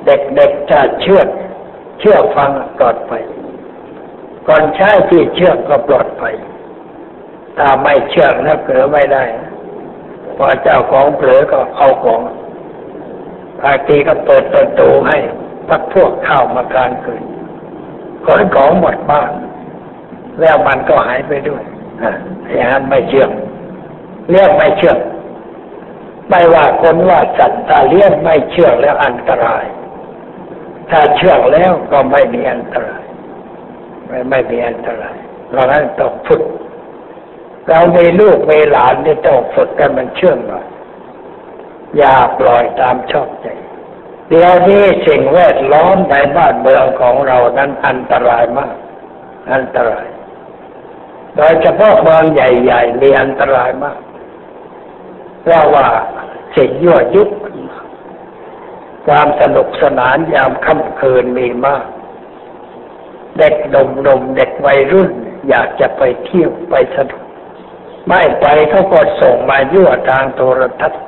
[0.06, 1.22] เด็กๆจะเชื่อ
[2.00, 3.22] เชื่อฟังปลอดภัย
[4.48, 6.34] ก่อนใช้ที่เชื่อก็ปลอดภัย
[7.56, 9.24] ถ้าไม่เชื่อแล้วเผลอไม่ได้
[10.36, 12.20] พอเจ้าของเผลอก็เอาของ
[13.62, 15.16] บางทีก็เปิดประตูให้
[15.68, 17.22] พักพวกเข้ามาการเกิด
[18.26, 19.32] ขนของหมดบ้าน
[20.40, 21.62] แล้วมันก็หายไปด้วย
[22.54, 23.26] อย่างนั้นไม่เชื่อ
[24.30, 24.94] เรียกไม่เชื่อ
[26.28, 29.64] ไม่ว่าคนว่าสัตว์ตาเลี้ยงไม่เชื่อแล้วอันตราย
[30.90, 33.04] ถ้าเชื่องแล้วก็ไม่มีอันตราย
[34.06, 35.16] ไม่ไม่มีอันตราย
[35.48, 36.42] เพราะนั้นต้องฝึก
[37.68, 40.66] เรามีลูกมีหลานที่ต้องฝึกกันมันเชื่องหน่อย
[41.96, 43.46] อย่าปล่อยตามชอบใจ
[44.28, 48.74] เดี๋ยวนี้สิ่งแวดล้อมในบ้านเมืองของเรานั้นอันตรายมาก
[49.52, 50.06] อันตราย
[51.36, 53.98] โดยเฉพาะเมืองใหญ่ ๆ มีอันตรายมาก
[55.42, 55.86] เพราะว่า
[56.56, 57.22] สิ่งยั่วยุ
[59.06, 61.84] ความสนุกสนานยามค่ำคืนมีมาก
[63.38, 65.10] เด็กหนุ่มๆเด็กวัยรุ่น
[65.48, 67.22] อยากจะไปเที่ยวไปสนุก
[68.08, 71.02] ไม่ไปเขาก็ส่งมายั่วทางโทรทัศน์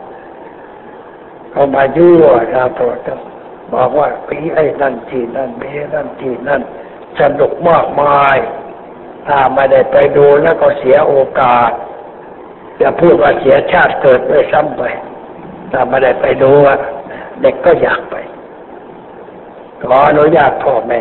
[1.50, 3.26] เขามายั่วทางโทรทัศน์
[3.74, 6.62] บอกว่าพีไอ้นั่นที่นั่นพีนั่นที่นั่น
[7.20, 8.36] สนุกมากมาย
[9.26, 11.70] ถ้าไม่ได้ไปดูแล้วก็เสียโอกาส
[12.80, 14.82] จะพูดว่าเสียชาติเกิดด้วยซ้ำไป
[15.72, 16.52] ถ้าไม่ได้ไปดู
[17.42, 18.16] เด็กก็อยากไป
[19.82, 21.00] ขออนุญาตพ่อแม่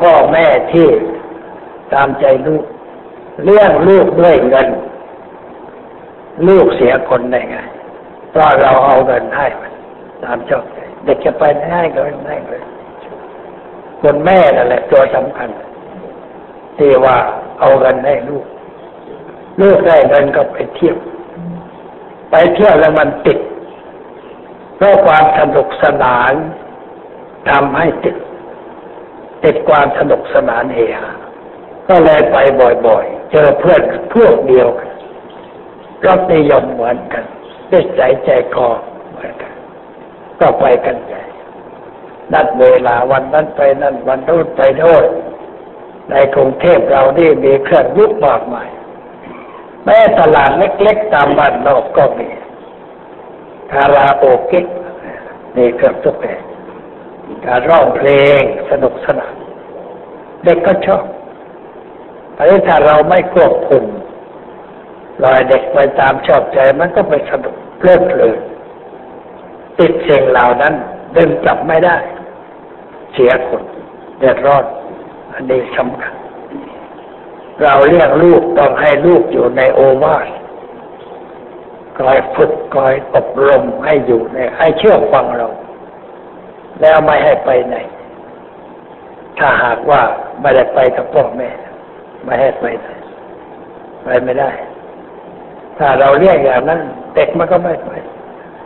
[0.00, 0.88] พ่อแม่ที่
[1.92, 2.64] ตามใจลูก
[3.44, 4.68] เลี้ยงลูกด้วยเงิน
[6.48, 7.56] ลูกเสียคนได้ไง
[8.30, 9.72] เพราะเราเอาเงินให้มัน
[10.22, 12.62] ตามชอบใจเด็กจะไปได้ก็ได้เลย
[14.00, 15.48] คนแม่นั่นแหละตัวสำคัญ
[16.78, 17.16] ที่ว่า
[17.60, 18.44] เอาเงินให้ลูก
[19.60, 20.96] ลูกได้เงินก็ไปเที่ยว
[22.30, 23.38] ไปเที่ยวแล้วมันติด
[24.76, 26.32] เพราะความสนุกสนาน
[27.50, 28.16] ทำให้ติด
[29.44, 31.10] ติดความสนุกสนานเฮฮา
[31.88, 32.36] ก็เลยไป
[32.86, 33.82] บ่อยๆ เจอเพื่อน
[34.14, 34.90] พวกเดียวกัน
[36.06, 37.24] รสนิยมเหมือนกัน
[37.68, 38.68] ได้ใจใจคอ
[39.10, 39.52] เหมือนกัน
[40.40, 41.22] ก็ไปกันใหญ่
[42.32, 45.04] นัดเวลาวันนั้นไปนั่นวันโน้นไปโน้น
[46.10, 48.68] ในกรุงเทพเรานี่มีเครื่องยุคมากมาย
[49.84, 52.28] แม้ตลาดเล็กๆ ตามบ้านนอกก็มี
[53.74, 54.66] คาราโอเกะ
[55.56, 56.42] นี่เกือบทุกแห่ง
[57.46, 58.08] การร้องเพล
[58.40, 59.34] งสนุกสนาน
[60.44, 61.04] เด็กก็ชอบ
[62.34, 63.84] แต่ถ้าเราไม่ควบคุม
[65.24, 68.38] ลอยเด็กไปตามชอบใจมันก็ไปสนุกเพลิดเพลิน
[69.78, 70.74] ติดเสิ่งเหล่านั้น
[71.16, 71.96] ดึงกลับไม่ได้
[73.12, 73.62] เสียคน
[74.18, 74.64] เดือดร้อน
[75.32, 76.14] อันนี้สำคัญ
[77.62, 80.26] เราเลี้ยงลูกต้องให้ลูกอยู่ในโอวาท
[81.98, 85.48] คอยฝึกคอยอบรมให้อยู่ในให้เชื่อฟังเรา
[86.80, 87.76] แล้วไม่ให้ไปไหน
[89.38, 90.00] ถ้าหากว่า
[90.40, 91.50] ไม่ได้ไปกับพ่อแม่
[92.24, 92.88] ไม่ให้ไปไหน
[94.04, 94.50] ไปไม่ได้
[95.78, 96.80] ถ้าเราเรียกอย่างนั้น
[97.14, 97.90] เด็กมันก็ไม่ไป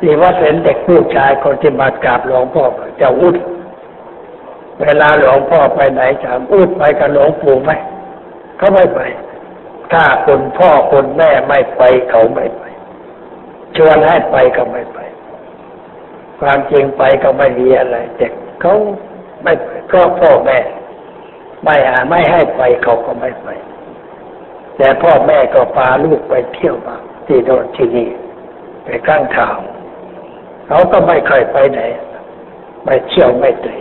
[0.00, 2.64] ที่ว่าเป็นเด็กผู้ชายคนที่มากราบหลวงพ่อ
[3.00, 3.36] จะอุด
[4.82, 7.70] เวลาหลวงพ่อไปไหนจะอุดไปกับหลวงปู่ไหม
[8.58, 9.00] เขาไม่ไป
[9.92, 12.62] ถ้าคนพ่อคนแม่ไม่ไปเขาไม่ไป
[13.78, 14.98] ชวนให้ไปก็ไม่ไป
[16.40, 18.74] ความจริงไปก็ไม่มีอะไรเด็กเขา
[19.42, 20.58] ไม่ไปก็พ่อแม่
[21.64, 23.48] ไม่หาไม่ให้ไปเขาก็ไม่ไป
[24.76, 28.08] แต่พ่อแม่ก็พาลูกไปเที่ยวมาที่โน่นที่นี่
[28.84, 29.58] ไปข้างทาง
[30.68, 31.80] เขาก็ไม่เคยไปไหน
[32.84, 33.78] ไปเที่ยวไม่ตรี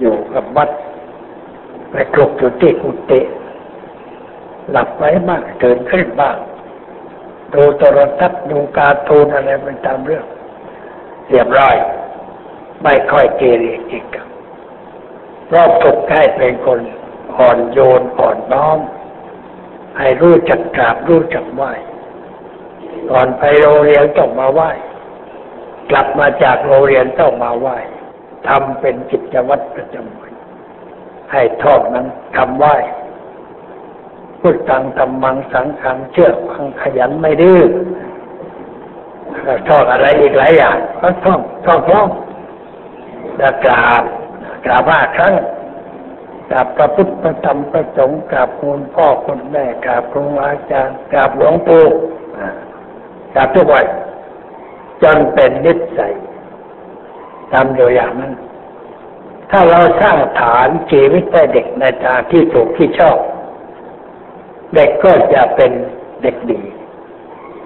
[0.00, 0.70] อยู่กับวัด
[1.90, 3.20] ไปกลุกอยู่ที่กุฏิ
[4.70, 6.36] หลับไว้บ้างตื่นขึ้นบ้าง
[7.56, 10.24] ดูโทรทัศน์ดูการ์ตูนอะไรไปตามเรื่อง
[11.30, 11.76] เรียบร้อย
[12.82, 14.04] ไม่ค่อยเกเรจริง
[15.52, 16.80] รอบถูกให้เป็นคน
[17.38, 18.78] อ่อนโยนอ่อนน้อม
[19.98, 21.72] ให้รู้จักกราบรู้จักไหว้
[23.10, 24.70] ก่อนไปโรงเรียนต้องมาไหว้
[25.90, 27.76] กลับมาจากโรงเรียนต้องมาไหว้
[28.48, 30.32] ทำเป็นกิจวัตรประจำวัน
[31.32, 32.74] ให้ทอดนั้นทำไหว้
[34.40, 37.60] พุทธังธรรมังสังขังเชื่อฟังขยันไม่ดื้อ
[39.68, 42.08] ทอดอะไรอีกหลายอย่างก็ท่องท่องท่อง
[43.38, 44.02] แล้วกราบ
[44.66, 45.34] กราบห้าครั้ง
[46.50, 51.84] กราบพระพุทธพระธรรมพระสงฆ์กราบคุณพ่อคุณแม่กราบครูอาจารย์กราบหลวงปู่
[53.34, 53.86] กราบทุกวัน
[55.02, 56.14] จนเป็นนิสัย
[57.52, 58.32] ทำอยู่อย่างนั้น
[59.50, 63.18] ถ้าเราสร้างฐานชีวิตให้เด็กในทางที่ถูกที่ชอบ
[64.74, 65.72] เด็กก็จะเป็น
[66.22, 66.60] เด็กดี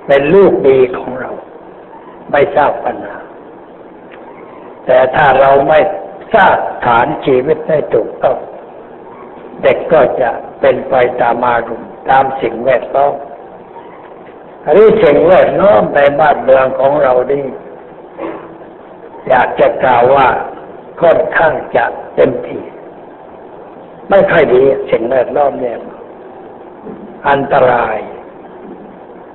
[0.07, 1.31] เป็นลูกดีของเรา
[2.31, 3.19] ไม่ทราบปัญหา
[4.87, 5.81] แต่ถ้าเราไม่
[6.35, 8.39] สร้างฐานชีวิตให้ถูกต้อง
[9.63, 13.15] เด็กก็จะเป็นไปตามอารมณ์ตามสิ่งแวดล้อม
[14.65, 17.45] อันนี้สิ่งแวดล้อมในบ้านเมืองของเรานี่
[19.29, 20.27] อยากจะกล่าวว่า
[21.01, 21.85] ค่อนข้างจะ
[22.17, 22.63] เต็มที่
[24.11, 25.79] ไม่ค่อยดีสิ่งแวดล้อมเนี่ย
[27.29, 27.99] อันตราย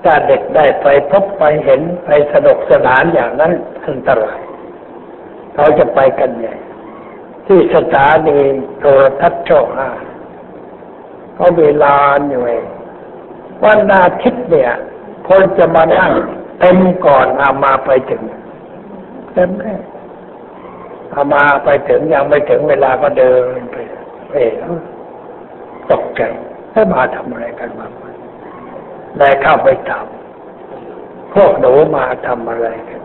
[0.03, 3.51] ถ้าเด็กได้ไปพบไปเห็นไปสนุกสนานอย่างนั้น
[3.85, 4.39] อันตราย
[5.55, 6.55] เขาจะไปกันใหญ่
[7.47, 8.37] ที่สถานี
[8.79, 9.89] โทรทัศน์ช่องห้า
[11.35, 12.65] เขามีลานอยู่เอง
[13.63, 14.71] วันอาทิตย์เนี่ย
[15.27, 16.11] คนจะมานั่ง
[16.59, 18.21] เต็มก่อนอามาไปถึง
[19.33, 19.75] เต็มแน่
[21.13, 23.75] อามาไปถึงยังไม่ถึงเวลาก็เดินไป
[24.31, 24.37] เอ
[25.91, 26.21] ตกใจ
[26.75, 27.87] ให้มาทำอะไรกันมา
[29.19, 30.07] ได้เข้าไปถาม
[31.33, 33.01] พวกหนูมาทำอะไรกัน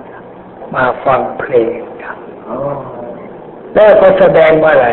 [0.74, 2.18] มาฟังเพลงกัน
[3.74, 4.88] แล้วก็แสดงมาอะไร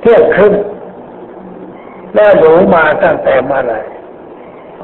[0.00, 0.54] เที่ยงครึ่ง
[2.14, 3.76] แล้วหนูมาตั้งแต่เมื่อไร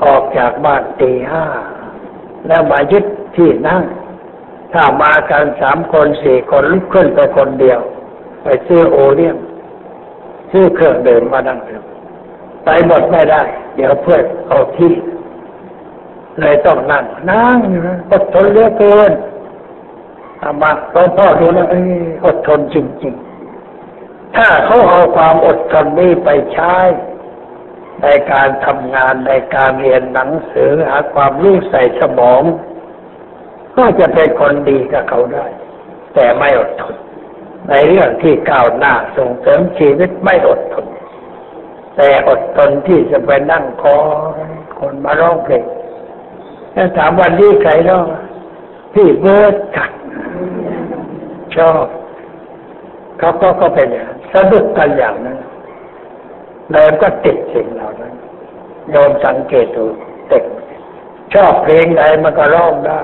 [0.05, 1.47] ออกจากบ้านตีห้า
[2.47, 3.05] แล้วมายึด
[3.37, 3.83] ที่นั่ง
[4.73, 7.81] ถ้ามากันสามคนสี่คนลุกขึ้นไปคนเดียว
[8.43, 9.37] ไปซื้อโอเลี้ยง
[10.51, 11.83] ซื้อเครื่องเดินมานั่งเดียว
[12.67, 13.43] ไปหมดไม่ได้
[13.77, 14.93] เดี๋ยวเพื่อนเอาที่
[16.41, 17.59] เลยต้องนั่ง นั่ง
[18.13, 19.13] อดทนเหลือเกิน
[20.43, 21.67] อามาหลวงพ่อดูนะ
[22.27, 26.75] อดทนจริงๆ ถ้าเขาเอาความอดทนนี้ไปใช้
[28.03, 32.43] ในการทำงานในการเรียนหนังสือหาความรู้ใส่สมอง
[33.77, 35.47] ก็จะเป็นคนดีกับเขาได้
[36.15, 36.95] แต่ไม่อดทน
[37.71, 40.87] ในเรื่องที่ก้าวหน้าส่งเสริมชีวิตไม่อดทน
[41.97, 43.97] แต่อดทนที่จะไปนั่งคอ
[44.81, 45.65] คนมาร้องเพลง
[46.75, 48.07] ถ้าถามวันนี้ใครร้อง
[48.95, 49.91] พี่เบิร์ดกัน
[51.57, 51.87] ชอบ
[53.19, 55.39] เขาก็ก็เป็นอย่างสนุกกันอย่างนั้น
[56.73, 58.15] เลยก็ติดสิ่งเหล่านั้น
[58.91, 59.85] โยมสังเกตดู
[60.29, 60.45] เด็ก
[61.35, 63.03] ชอบเพลงไหนมันก็ร้องได้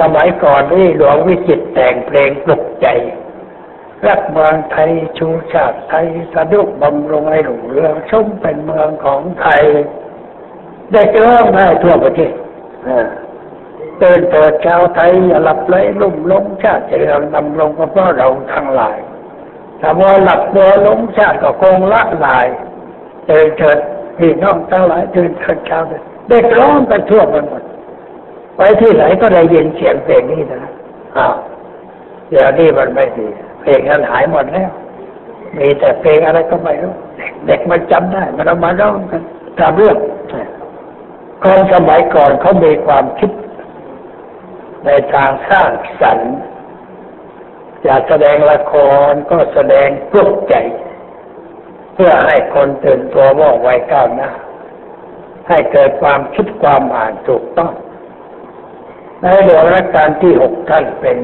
[0.00, 2.86] สมัยก่อนนี่หลวงวิจิตแต่งเพลงปลุกใจ
[4.06, 9.62] รักเมืองไทยชูชาติไทยสะดุกบำรุงให้หลงเรืองชมเป็นเมืองของไทย
[10.92, 12.32] ได้เจอได้ทั่วประเทศ
[13.98, 18.98] เตือนเปิดชาวไทยอย่าหลับไหลลุ่มล้มชาติเจริญดำรงก็เพราะเราทั้งหลาย
[19.80, 22.46] ถ้าว่าหลับตัวล้มชาติก็คงละลาย
[23.26, 23.78] เตือนเถิด
[24.18, 25.82] พี่น้องทั้งหลายเตือนเถิดชาว
[26.28, 27.62] เด็กร้องกันทั่วไปหมด
[28.56, 30.72] ไปที่ไหนก็ได้ยินเสียงเพลงนี้นะ
[31.16, 31.34] อ้าว
[32.28, 33.28] เดี๋ยวนี้มันไม่ดี
[33.62, 34.70] เพลงนั้นหายหมดแล้ว
[35.58, 36.94] มีแต่เพลงอะไรก็ไม่รู้
[37.46, 39.22] เด็กมันจำได้มันเอามาร้องกัน
[39.58, 39.96] ตามเรื่อง
[41.42, 43.30] คนสมัยก่อนเขามีความคิด
[44.84, 45.70] ในทางสร้าง
[46.00, 46.32] สรรค์
[47.86, 48.74] จะแสดงละค
[49.10, 50.54] รก็แสดงปลุกใจ
[51.94, 54.30] เพื่อให้คนตื่นตัวว่องไวก้าวหน้า
[55.48, 57.72] ให้เกิดความคิดความอ่านถูกต้อง
[59.20, 61.16] ในหลวงรัชกาลที่หกท่านเป็น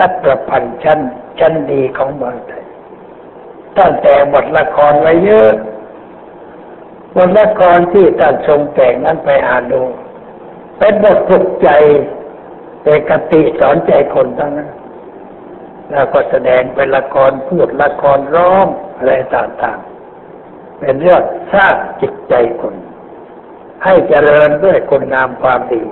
[0.00, 1.00] นักประพันธ์ชั้น
[1.38, 2.64] ชั้นดีของเมืองไทย
[3.76, 5.52] ท่านแต่บทละครไว้เยอะ
[7.16, 9.82] บทละครที่ท่านทรงแต่งนั้นไปอ่านดู
[10.78, 11.68] เป็นบทปลุกใจ
[12.82, 14.70] เป็นกติสอนใจคนทั้งนั้น
[15.90, 21.22] แล้วก็แสดงเป็นละครพูดละครร้องอะไรต่างๆ เป็นเรื่อง
[21.54, 22.74] สร้างจิตใจคน
[23.84, 25.82] ให้เจริญด้วยคุณงามความดี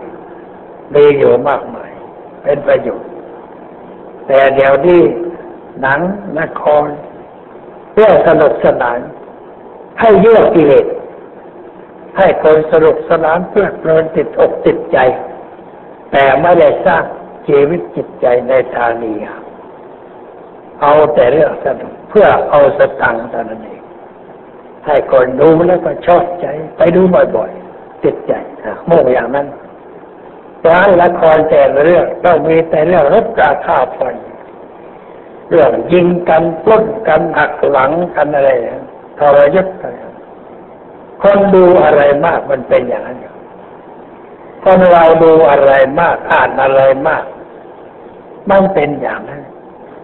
[0.95, 1.91] มีอยู่มากมาย
[2.43, 3.14] เป็นประโยชน์
[4.27, 5.03] แต่เดี๋ยวนี้
[5.83, 6.01] หนัง
[6.41, 6.87] นคร
[7.95, 8.99] เรื่อสนุกสนาน
[10.01, 10.87] ให้เยื่อกิเลส
[12.19, 14.99] ให้คนสนุกสนานเพลิดเพลินติดอกติดใจ
[16.13, 17.05] แต่ไม่ได้สร้าง
[17.47, 19.17] ชีวิตจิตใจในทางนี้
[20.81, 23.83] เอาแต่เรื่องสนุกเพื่อเอาสตังค์เท่านั้นเอง
[24.87, 26.47] ให้คนดูแล้วก็ชอบใจ
[26.79, 27.01] ไปดู
[27.37, 28.33] บ่อยๆติดใจ
[28.89, 29.47] มุ่งอย่างนั้น
[30.69, 34.15] ร้านละครแต่เรื่องต้องมีแต่เรื่องรบราคาฟัน
[35.51, 38.51] เรื่องยิงกันปล้นกันหักหลังกันอะไร
[39.19, 39.97] ทรยศอะไร
[41.23, 43.19] คนดูอะไรมากมันเป็นอย่างนั้น
[44.65, 47.25] คนเราดูอะไรมากอ่านอะไรมาก
[48.51, 49.43] มันเป็นอย่างนั้น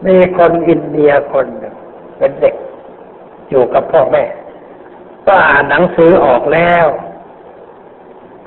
[0.06, 1.74] มีคนอินเดียคนหนึ่ง
[2.18, 2.54] เป็นเด็ก
[3.50, 4.24] อยู่กับพ่อแม่
[5.26, 6.86] ก็อ่านหนังสือออกแล้ว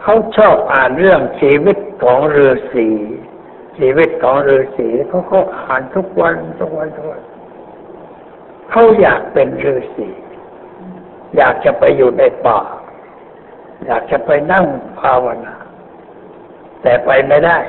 [0.02, 2.90] เขาชอบอ่านเรื่องชีวิต ของฤาษี
[3.78, 7.22] ชีวิตของฤาษีเขาเขาอ่านทุกวันทุกวันทุกวัน
[8.70, 10.10] เขาอยากเป็นฤาษี
[11.38, 12.62] อยากจะไปอยู่ในป่า
[13.86, 14.66] อยากจะไปนั่ง
[15.00, 15.56] ภาวนา
[16.82, 17.60] แต่ไปไม่ได้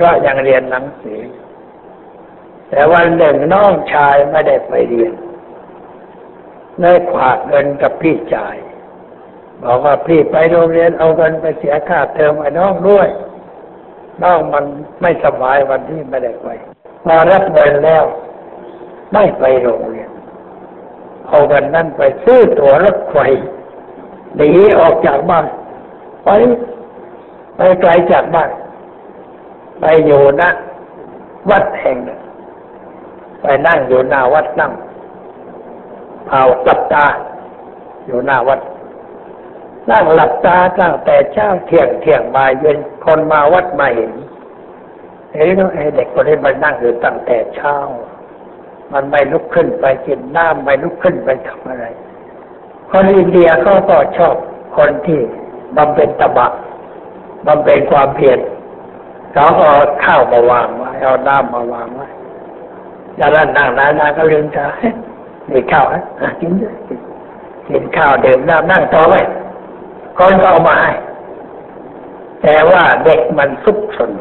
[0.00, 1.20] ก็ยังเรียนหนังสือ
[2.70, 5.12] แต่วันหนึ่งน้องชายไม่ได้ไปเรียน
[6.80, 8.56] เลยขวากเงินกับพี่ชาย
[9.64, 13.08] บอกว่าพี่ไปโรงเรียนเอาเงินไปเสียค่าเทอมไอ้น้องด้วย
[14.22, 14.64] น้องมัน
[15.02, 16.48] ไม่สบายวันที่ไม่ได้ไป
[17.04, 18.04] พอรับเงินแล้ว
[19.12, 20.10] ไม่ไปโรงเรียน
[21.28, 23.18] เอาเงินนั้นไปซื้อตั๋วรถไฟ
[24.36, 25.46] หนีออกจากบ้าน
[26.24, 26.28] ไป
[27.56, 28.50] ไปไกลจากบ้าน
[29.80, 30.50] ไปอยู่นะ
[31.50, 32.20] วัดแห่งหนึ่ง
[33.42, 34.72] ไปนั่งอยู่หน้าวัดนั่ง
[36.30, 37.06] เอาหลับตา
[38.06, 38.60] อยู่หน้าวัด
[39.88, 44.12] นั่งหลับตาตั้งแต่เช้าเที่ยงเที่ยงบ่ายเย็นคนมาวัดมาเห็น
[45.32, 45.50] เฮ้ย
[45.96, 47.74] เด็กคนนี้มันนั่งอยู่ตั้งแต่เช้า
[48.92, 51.86] มันไม่ลุกขึ้นไปกินน้ำไม่ลุกขึ้นไปทำอะไร
[52.90, 54.34] คนอินเดียเขาก็ชอบ
[54.76, 55.20] คนที่
[55.76, 56.48] บำเพ็ญตบะ
[57.46, 58.38] บำเพ็ญความเพียร
[59.32, 62.08] เขาเอาข้าวมาวางไว้เอาน้ำมาวางไว้
[63.18, 64.66] จากนั้นนั่งนานๆก็ลืมตา
[65.50, 66.02] มีข้าวนะ
[66.40, 66.74] กินด้วย
[67.68, 69.20] กินข้าวเดิมน้ำนั่งต่อไว้
[70.18, 70.92] คนก็เอามาให้
[72.42, 74.12] แต่ว่าเด็กมันซุกซน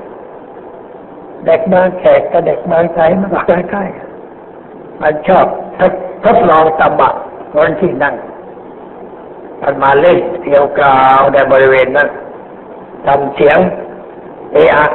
[1.46, 5.46] เด็กเมืองแขกกับเด็กเมืองไทยมันใกล้ๆมันชอบ
[5.80, 7.10] ทดทดลองตบะ
[7.54, 8.16] คนที่นั่ง
[9.62, 12.10] มันมาเล่นเที่ยวกาวในบริเวณนั้น
[13.06, 13.60] ทำเสียง
[14.54, 14.86] เอะอะ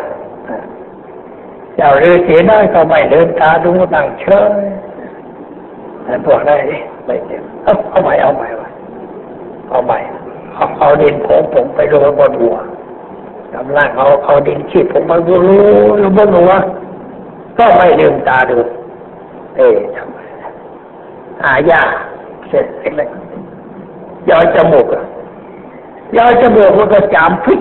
[1.77, 4.25] เจ้าฤาษีน้อยก็ไม่เดินตาดูนั่งเฉ
[4.63, 4.65] ย
[6.05, 6.59] แต่พวกนั้น
[7.07, 8.47] ไม่เจ็บเอาเอาใหม่เอาใหม่
[9.71, 9.99] เอาใหม่
[10.55, 12.57] เอาเอาดินผงผงไปโรยบนหัว
[13.55, 15.59] กำลังเอาเอาดินขี้ผงมาดูรู
[16.17, 16.53] บนหัว
[17.59, 18.59] ก็ไม่ลืมตาดู
[19.57, 20.17] เอ๊ทำไม
[21.43, 21.83] หายา
[22.49, 23.11] เสร็จเล็ก
[24.31, 24.87] ย้อยจมูก
[26.17, 27.61] ย้อยจมูกมันก็จามพิษ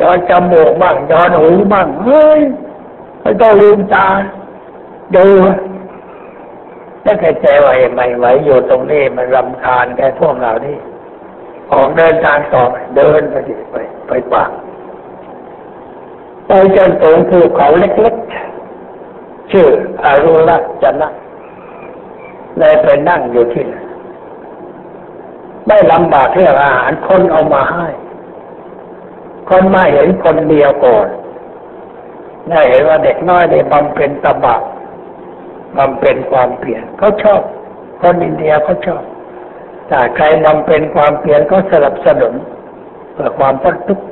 [0.00, 2.40] ย้อยจมูกบ้างย้อนหูบ้างเฮ้ย
[3.20, 4.06] ไม่ต้องลืมตา
[5.16, 5.26] ดู
[7.04, 10.78] ถ้าแกใจไหวไม่ไหวอยู่ตรงนี้มันรำคาญแกพวกเรานี่
[11.72, 12.62] ออกเดินทางต่อ
[12.96, 13.36] เดินไป
[13.72, 13.76] ไป
[14.08, 14.44] ไปป่า
[16.46, 19.68] ไปจนถึงภูเขาเล็กๆชื่อ
[20.04, 21.08] อารุรัจันะ
[22.58, 23.84] เลยไปนั่งอยู่ที่นั่น
[25.66, 27.86] ไม่ลำบากเรื่องอาหารคนเอามาให้
[29.50, 31.06] คนมาเห็นคนเดียวก่อน
[32.48, 34.56] ได้เห็นว่าเด็กน้อยได้บำเพ็ญตบะ
[35.76, 37.40] บำเพ็ญความเพียรเขาชอบ
[38.00, 39.02] คนอินเดียเขาชอบ
[39.88, 42.34] แต่ใครบำเพ็ญความเพียรก็สนับสนุน
[43.12, 44.04] เพื่อความพ้นทุกข์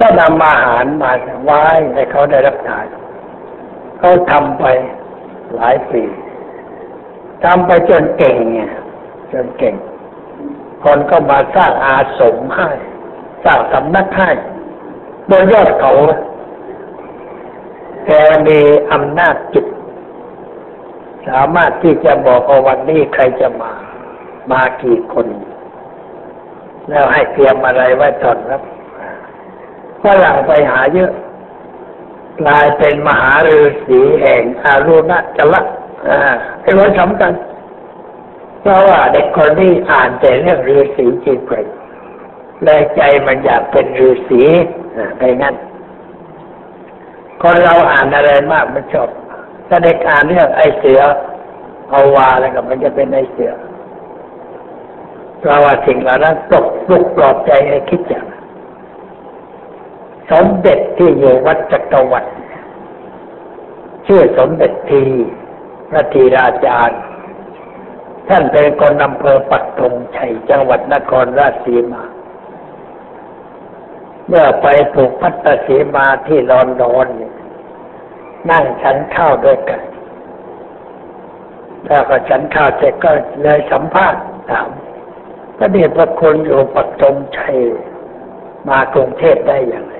[0.00, 1.12] ก็นำอาหารมา
[1.44, 2.86] ไว้ให้เขาได้รับทาน
[3.98, 4.64] เขาทำไป
[5.54, 6.02] หลายปี
[7.44, 8.72] ทำไปจนเก่งเนี่ย
[9.32, 9.74] จนเก่ง
[10.84, 12.70] คนก็มาสร้างอาสมให้
[13.44, 14.30] สร้างสำนักให้
[15.30, 15.92] บนยอดเขา
[18.06, 18.10] แก
[18.46, 18.58] มี
[18.92, 19.66] อำนาจจิต
[21.28, 23.72] สามารถที่จะบอกอาวันนี้ใครจะมา
[24.50, 25.26] มากี่คน
[26.88, 28.62] แล้วให้เตรียมอะไรไว้ตอนรับ
[30.02, 31.12] ฝรั่งไปหาเยอะ
[32.40, 35.62] กลายเป็นมหาฤาษีแห่งอารุณจละ
[36.08, 37.32] อ่าเป็นวันสำคัญ
[38.60, 41.52] เพราะว่าเด็กคนนี้อ่านแต่เรื่องฤาษีจริงไป
[42.64, 44.42] เลใจมันอยากเป็นฤาษี
[45.16, 45.54] ไปงั้น
[47.42, 49.08] คนเราอ่านอะไรมากมันชอบ
[49.68, 51.00] ถ้าเด็กอ่านเรื่องไอ้เสือ
[51.90, 53.50] เอาวาอะไรกับมันจะเป็นไอ้เสือ
[55.44, 58.26] เราว่าสิ่งเหล่านั้นตกปลุกปลอบใจให้คิดอย่าง
[60.30, 62.30] สมเด็จที่อยู่วัดจักรวรรดิ
[64.06, 65.04] ชื่อสมเด็จที
[65.90, 67.00] พระธีราจารย์
[68.28, 72.02] ท่านเป็นคนอำเภอปักธงชัยจังหวัดนครราชสีมา
[74.28, 77.06] เมื่อไปถูกพัตสีมาที่ลอนดอน
[78.50, 79.82] นั่งฉันข้าวด้วยกัน
[81.86, 83.10] แล้วก็ฉันข้าวเสร็จก็
[83.42, 84.68] เลยสัมภาษณ์ถาม
[85.58, 87.56] พระเดชพระคุณอยู่ปักธงชัย
[88.68, 89.94] มากรุงเทพได้อย่างไร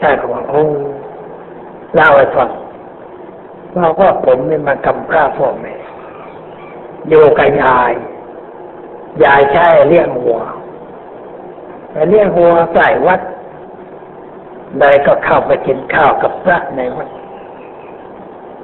[0.00, 0.64] ท่านก็บอกโอ้
[1.94, 2.50] เล่าให้ฟัง
[3.76, 5.74] บอกว่าผมนี่มากำพร้าพ่อแม่
[7.08, 7.92] อยู่กับยาย
[9.24, 10.38] ยายใช้เลี้ยงหัว
[11.90, 13.20] แต่เลี้ยงหัวใส่วัด
[14.78, 17.08] เลยก็เข้าไปกินข้าวกับพระในวัด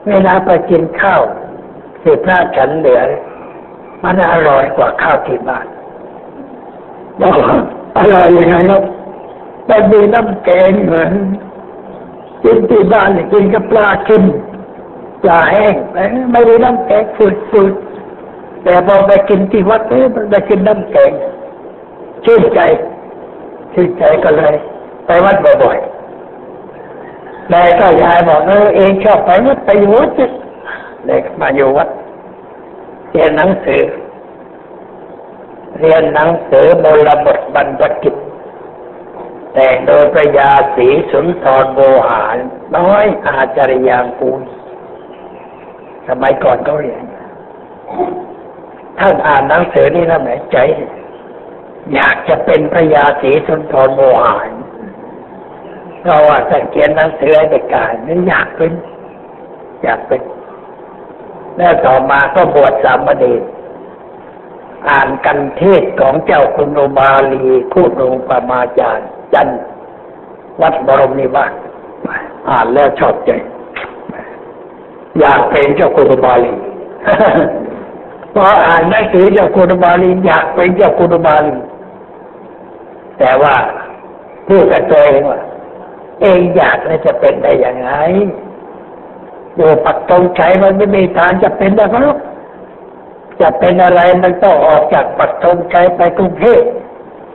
[0.09, 1.23] เวลาไปกินข้าว
[2.03, 3.01] ที่พระฉันเหลือ
[4.05, 5.67] มันอร่อยกว่าข้าวที่บ้าน
[7.21, 7.39] บอก
[7.99, 8.83] อร่อยยังไงครับ
[9.69, 11.11] มันมีน้ำแกงเหมือน
[12.45, 14.25] กินที่บ้านกินกับปลาเค็ม
[15.23, 15.75] ปลาแห้ง
[16.31, 21.13] ไม่มีน้ำแกงฝืดๆแต่พอไปกินที่วัดเอ้มันไปกินน้ำแกง
[22.25, 22.61] ชื่นใจ
[23.75, 24.55] ชื่นใจก็เลย
[25.07, 30.11] ไปวัดบ่อยๆนายก็ยายบอกเออเองชอบไปวัดไปอยู่วัด
[31.07, 31.89] เลยมาอยู่วัด
[33.17, 33.85] เรียนหนังสือ
[35.81, 38.15] เรียนหนังสือบรบทบรรพกิจ
[39.55, 42.37] แต่งโดยพระยาศรีสุนทรโบหาร
[42.77, 44.41] น้อยอาจารยางกูล
[46.09, 47.05] สมัยก่อนก็เรียน
[48.99, 50.57] ท่านอ่านหนังสือนี่แล้วแหมใจ
[51.95, 54.51] อยากจะเป็นพระยาศรีสุนทรโบหาร
[56.01, 58.73] เพราะว่าท่านเขียนหนังสือให้เด็กกายนั้นอยากเป็น
[59.85, 60.21] อยากเป็น
[61.59, 63.43] แล้วต่อมาก็บวชสามเณร
[64.91, 69.49] อ่านกันเทศของเจ้าคุณโอบาลีคู่ดงปมาจารย์ จัน
[70.61, 71.53] วัดบรมนิวาส
[72.49, 73.31] อ่านแล้วชอบใจ
[75.21, 76.55] อยากเป็นเจ้าคุณโอบาลี
[78.35, 81.55] พออ่านหนังสือเจ้าคุณโอบาลีอยากเป็นเจ้าคุณโอบาลี
[83.19, 83.55] แต่ว่า
[84.49, 85.41] พูดกับตัวเองว่า
[86.21, 87.91] เองอยากแล้วจะเป็นได้ยังไง
[89.57, 92.17] โยปักตรงใจมันไม่มีทางจะเป็นได้หรอก
[93.41, 96.63] จะเป็นอะไรมันต้องออกจากปักธงชัยไปกรุงเทพ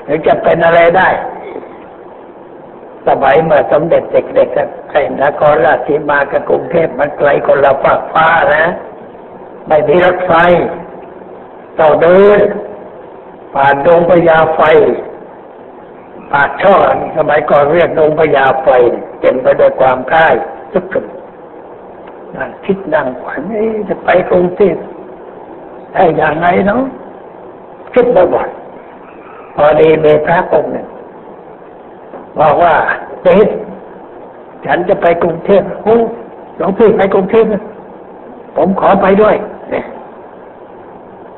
[0.05, 1.09] หรือจะเป็นอะไรได้
[3.07, 8.65] สมัยเมื่อสมเด็จเด็กๆไอ้นครราชสีมากับกรุงเทพมันไกลคนละฝักฟ้านะ
[9.67, 10.34] ไม่มีรถไฟ
[11.80, 12.41] ต้องเดิน
[13.53, 14.61] ผ่านดงพญาไฟ
[16.32, 16.76] ปากช่อ
[17.17, 18.67] สมัยก่อนเรียกดงพญาไฟ
[19.20, 20.34] เต็มไปด้วยความค่าย
[20.72, 21.18] ทุกข์
[22.38, 23.39] นั่งคิดนั่งฝัน
[23.89, 24.75] จะไปกรุงเทพ
[25.93, 26.82] ได้อย่างไรเนาะ
[27.93, 30.88] คิดบ่อยๆพอดีมีพระองค์หนึ่ง
[32.39, 32.73] บอกว่า
[33.23, 33.47] เด็ก
[34.65, 35.95] ฉันจะไปกรุงเทพโอ้
[36.57, 37.45] หลวงพี่ไปกรุงเทพ
[38.55, 39.36] ผมขอไปด้วย
[39.71, 39.86] เนี่ย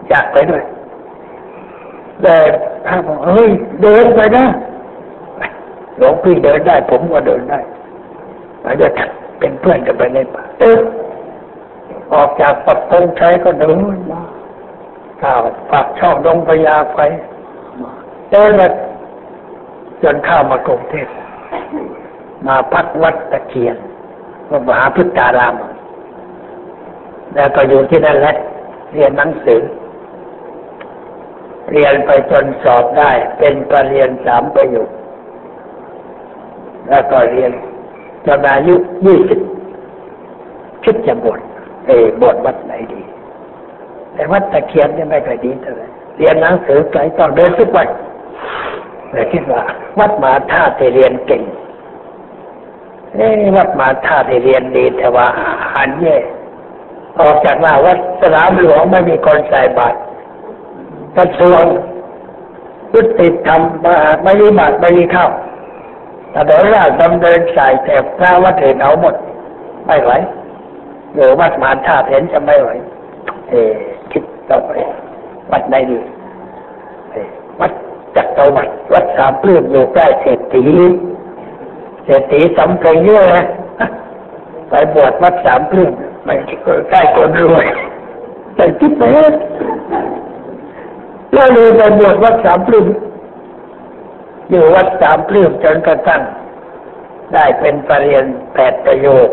[0.10, 0.62] อยากไปด้วย
[2.22, 2.36] แต่
[2.86, 3.50] พระบอกเฮ้ย
[3.82, 4.46] เดินไปนะ
[5.98, 7.60] หลวงพี่เดินได้ ผมก็เดินได้
[8.64, 9.10] ไปด้วยกัน
[9.42, 10.80] เป็นเพื่อนกันไปในป่าเออ
[12.14, 14.22] ออกจากปักตงชัยก็เดินมา
[15.22, 16.98] ข้าวปากช่องดงพญาไฟ
[18.32, 18.68] เดินมา
[20.04, 21.08] จนเข้ามากรุงเทพ
[22.48, 23.78] มาพักวัดตะเคียน
[24.68, 25.56] มหาพุทธาราม
[27.36, 28.36] แล้วก็อยู่ที่นั่นแหละ
[28.94, 29.62] เรียนหนังสือ
[31.72, 34.90] เรียนไปจนสอบได้ เป็นปรริญญาสามประโยค
[36.90, 37.52] แล้วก็เรียน
[38.26, 39.40] จนอายุยี่สิบ
[40.84, 41.40] คิดจะบวช
[41.88, 43.02] เออบวชวัดไหนดี
[44.14, 47.88] แต่วัดตะเคียนเนี่ยไม่เคยดีเท่าไหร่เรียนหนังสือไกลต้องเดินทุกวัน
[49.12, 49.62] แต่คิดว่า
[50.00, 51.44] วัดมาท่าที่เรียนเก่ง
[53.16, 56.18] เอ้วัดมาท่าที่เรียนดีแต่ว่าอาหารแย่
[57.20, 59.98] ออกจากมาวัดสนามหลวงไม่มีคนใส่บาตร
[61.18, 61.64] กระทรวง
[62.92, 65.32] พุทธิธรรมมาไม่มีบาตรไม่มีข้าว
[66.32, 69.16] แต่โดยราดำเนินใส่แต่พระวัดเห็นเอาหมด
[69.86, 70.12] ไม่ไหว
[71.14, 72.70] อยู่วัดมาท่าเห็นจะไม่ไหว
[73.50, 73.54] เอ
[74.12, 74.72] คิดต่อไป
[75.52, 75.98] วัดไหนดี
[77.60, 77.72] วัด
[78.16, 80.66] จักรวัดวัดสามปลื้มอยู่ใกล้เศรษฐี
[82.06, 83.46] เศรษฐีสำเพ็งเยอะนะ
[84.70, 85.90] ไปบวชวัดสามปลื้ม
[86.26, 86.34] ไม่
[86.90, 87.66] ใกล้คนรวย
[88.56, 89.04] แต่คิดไป
[91.34, 92.86] แล้วเลยไปบวชวัดสามปลื้ม
[94.52, 96.22] อยู่วัดสามปลื้มจนกระทั่ง
[97.34, 99.30] ได้เป็นปรริญญาแปดประโยค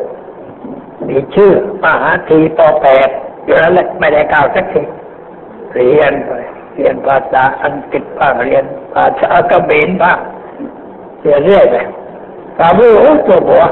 [1.08, 1.52] มีชื่อ
[1.82, 3.08] มหาทีปอแปด
[3.44, 4.82] อยู่นั่นแหละไม่ได้ก้าวสักที
[5.74, 6.32] เรียนไป
[6.74, 8.64] เรียนภาษาอังกฤษบ้างเรียน
[8.94, 10.18] ภาษาเขมรบ้าง
[11.20, 11.76] เรียนเรื่อยไป
[12.58, 13.64] ถามว่าโอ้ตัวบัว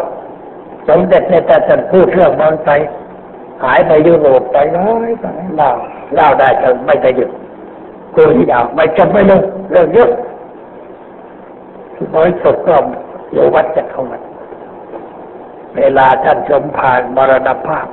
[0.88, 2.80] สมเด็จในแต่ท่านพูดเรื่องเมืองไทย
[3.64, 5.24] หายไปยุโรปไปน้อยไป
[5.56, 5.70] เล่า
[6.14, 7.30] เล่าได้แต่ไม่ได้หยุด
[8.14, 10.10] คุยยาวไม่จำไม่ลงเรื่องเยอะ
[12.14, 12.74] บริสุทธิ์ก็
[13.32, 14.26] อยู่วัดจักรวรรดิ
[15.76, 17.86] เวลาท่านชมผ่านมรณภาพ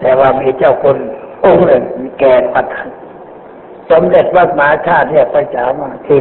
[0.00, 0.96] แต่ว่ามีเจ้าคน
[1.44, 1.84] องค์หนึ่ง
[2.18, 2.88] แก่ปัทน
[3.90, 6.18] สมเด็จวัดมหาชาติเนี่ยประจามาที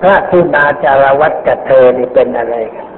[0.00, 2.88] พระคุณาจารวัตกับเธอนี่เป็นอะไรกัน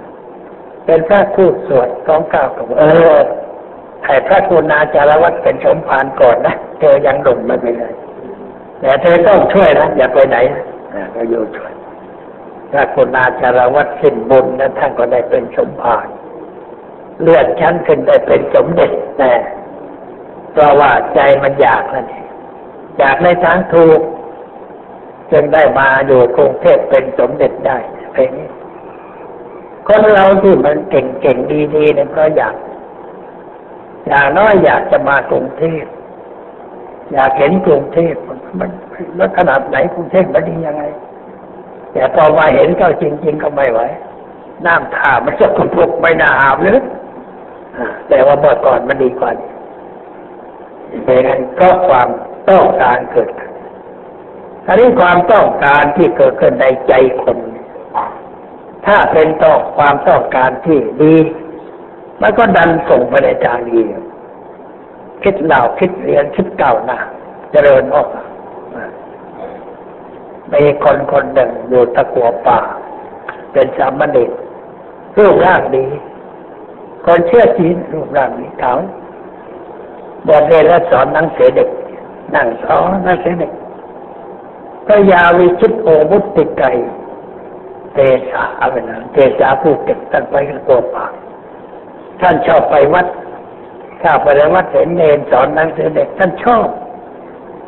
[0.87, 2.85] เป็นพระพูดสวดสองเก้ากับเอ
[3.15, 3.17] อ
[4.07, 7.95] ให้พระคุณาจารวัตเป็นสมภารก่อนนะเธอยังหลงมาไปเลย
[8.81, 10.37] แต่เธอต้องช่วยนะอย่าไปไหน
[11.15, 11.73] ก็โยช่วย
[12.71, 16.07] พระคุณาจารวัตสิ้นบุญนะท่านก็ได้เป็นสมภาร
[17.21, 19.33] เลื่อนชั้นขึ้นได้เป็นสมเด็จแต่
[20.53, 22.25] เพราะว่าใจมันอยากนั่นอง
[22.99, 24.01] อยากในทางถูก
[25.31, 27.79] จึงได้มาอยู่กรุงเทพเป็นสมเด็จได้
[28.13, 28.49] เพลงนี้
[29.87, 32.55] คนเราที่มันเก่งๆดีๆเนี่ยเพราะอยาก
[34.07, 35.85] อย่างน้อยอยากจะมากรุงเทพ
[37.13, 38.71] อยากเห็นกรุงเทพมันมัน
[39.17, 40.85] แล้วขนาดไหนกรุงเทพมันดียังไง
[41.97, 43.81] แต่พอมาเห็นก็จริง ๆ ก็ไม่ไหว
[44.67, 46.81] น้ำท่ามันจะกปรกไม่น่าอาบเลย
[48.09, 49.51] แต่ว่าเมื่อก่อนมันดีกว่านี้
[51.03, 52.09] เพราะนั้นก็ความ
[52.51, 53.53] ต้องการเกิดขึ้น
[54.67, 56.93] อันนี้ความต้องการที่เกิดขึ้นในใจ
[57.23, 57.37] คน
[58.87, 61.17] ถ้าเป็นต้องความต้องการที่ดี
[62.23, 63.81] มันก็ดันส่งไปในทางดี
[65.23, 66.99] คิดเล่าคิดเรียนคิดเก่าหน้า
[67.53, 68.21] เจริญออกมี
[70.85, 72.59] คนคนหนึ่งอยู่ตะกัวป่า
[73.53, 74.31] เป็นสามเณร
[75.17, 75.87] รูปร่างดี
[77.05, 78.73] คนเชื่อจีนรูปร่างดีเขา
[80.27, 81.69] บวชเรียนและสอนนังสือเด็ก
[82.35, 83.53] นั่งสอนนังสือเด็ก
[84.87, 86.65] พระยาวิชิตโอมุติไก
[87.95, 87.99] เต
[88.31, 91.13] สาอะไรนะเตสาผู้เก็บตั้งไปกับตัวปาก
[92.21, 93.07] ท่านชอบไปวัด
[94.03, 96.67] ถ้าไปในวัดเห็นเนนสอนนังสือเด็กท่านชอบ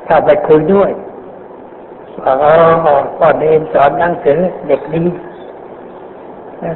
[0.06, 0.90] ถ้าไปคุยด้วย
[2.22, 2.52] ว่าอ๋อ
[3.18, 4.38] พ่อเนนสอนหนังสือ
[4.68, 5.02] เด็กดี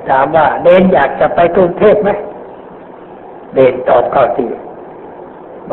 [0.09, 2.11] ถามว่าเนนอยากจะไปกรุงเทพไหม
[3.55, 4.51] เนนตอบเข้าที่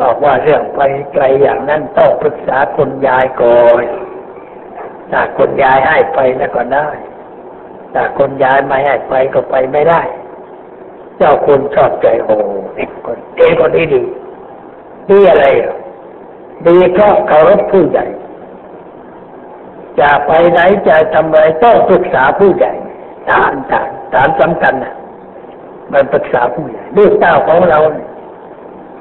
[0.00, 0.80] บอกว่าเรื่องไป
[1.12, 3.84] ไกลอย่างนั้นต้องปรึกษาคุณยายก่อน
[5.10, 6.88] ถ้าคุณยายให้ไปแล้วก็ได้
[7.94, 10.02] ถ้าคุณยายไม่ให้ไปก็ไปไม่ได้
[11.18, 12.36] เจ้าคุณชอบใจโอ้
[12.74, 14.00] เด็กคนเด็กคนนี้ดี
[15.10, 15.46] ดีอะไร
[16.66, 18.06] ดีเพราะเคารพผู้ใหญ่
[19.98, 22.72] จะไปไหนจะทำอะไรต้องปรึกษาผู้ใหญ่
[23.28, 24.94] ฐานฐานฐานสำคัญนะ
[25.92, 27.78] มันปรึกษาผู้ใหญ่ลูกเต้าของเรา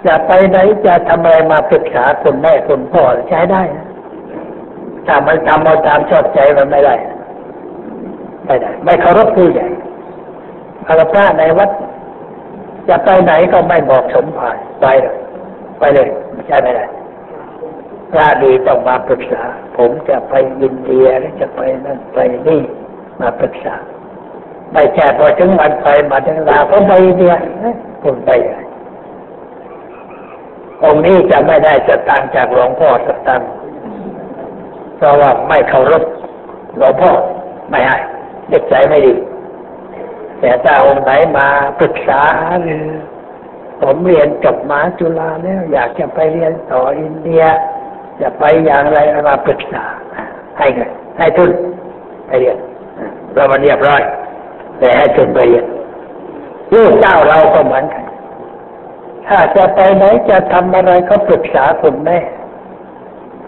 [0.06, 3.88] จะไปไหนจะทำอะไรมาปรึกษาคุณแม่คุณพ่อใช้ได้นะ
[5.08, 6.96] ถ้ามันทำเอาตามชอบใจมันไม่ได้
[8.46, 9.68] ไม่ได้ ไม่เคารพผู้ใหญ่
[10.86, 11.70] พระพระในวัด
[12.90, 15.18] จะไปไหนก็ไม่บอกสมภารไปเลย
[15.80, 16.08] ไปเลย
[16.48, 16.86] ใช่ไม่ได้
[18.12, 19.44] พระดีต้องมาปรึกษา
[19.78, 22.62] ผมจะไปอินเดียหรือจะไปนั่นไปนี่
[23.22, 23.76] มาปรึกษา
[24.72, 27.34] ไม่แค่พอถึงวันไปมาถึงลาก็ไปอินเดีย
[28.04, 28.30] คุณไป
[30.84, 33.42] องค์นี้จะไม่ได้สตางจากหลวงพ่อสตาง
[34.98, 36.04] เพราะว่าไม่เคารพ
[36.78, 37.12] หลวงพ่อ
[37.70, 37.98] ไม่ให้
[38.50, 39.14] เด็กใจไม่ดี
[40.40, 41.48] แต่ถ้าองค์ไหนมา
[41.80, 42.22] ปรึกษา
[42.64, 42.86] หรือ
[43.82, 47.44] ผมเรียนจบมาจุฬาแล้วอยากจะไปเรียนต่ออินเดีย
[48.22, 49.00] จะไปอย่างไร
[49.30, 49.84] มาปรึกษา
[50.58, 51.52] ให้เงินให้ทุน
[52.28, 52.58] ไปเรียน
[53.34, 54.02] เรามาเรียบร้อย
[54.80, 55.66] แต่ให้ทุนไปเรียน
[56.74, 58.04] ลูกเจ้าเราก็เหมือนกัน
[59.28, 62.20] ถ้าจะไปไหนจะทำอะไรก็ปรึกษาคุณแม่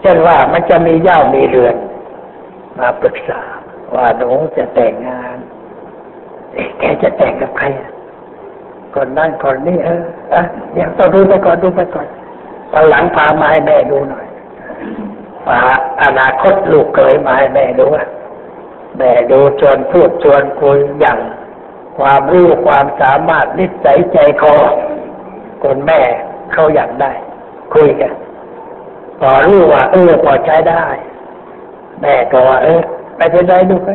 [0.00, 1.76] เช่นว่ามันจะมีเย่ามีเรือน
[2.78, 3.40] มาปรึกษา
[3.94, 5.36] ว่าหนูจะแต่งงาน
[6.78, 7.66] แกจะแต่งกับใคร
[8.94, 10.02] คนนั่นคนนี้เออ
[10.34, 10.42] อะ
[10.78, 12.06] ยังต้องดูไปก่อนดูไปก่อน
[12.72, 14.26] ตอนหลังพามาให้แม่ดูหน่อย
[15.46, 15.60] พา
[16.02, 17.86] อนาคตลูกเคยมาให้แม่ดู
[18.98, 21.18] แม่ดูชวนพูดชวนคุยอย่าง
[21.98, 24.54] ความรู้ความสามารถนิสัยใจคอ
[25.64, 26.00] คนแม่
[26.52, 27.12] เขาอยากได้
[27.74, 28.12] คุยกัน
[29.20, 30.84] พอรู้ว่าเออพอใช้ได้
[32.02, 32.80] แม่ก็ว่าเออ
[33.16, 33.88] ไม่เป็นไรดูไป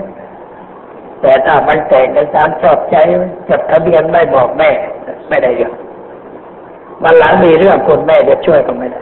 [1.22, 2.96] แต่ถ้ามันแต่งในตามชอบใจ
[3.50, 4.70] จดทะเบียนไม่บอกแม่
[5.30, 5.74] ไม่ได้เรื่อง
[7.04, 9.02] วันหลังมีเรื่องคนแม่จะช่วยก็ไม่ได้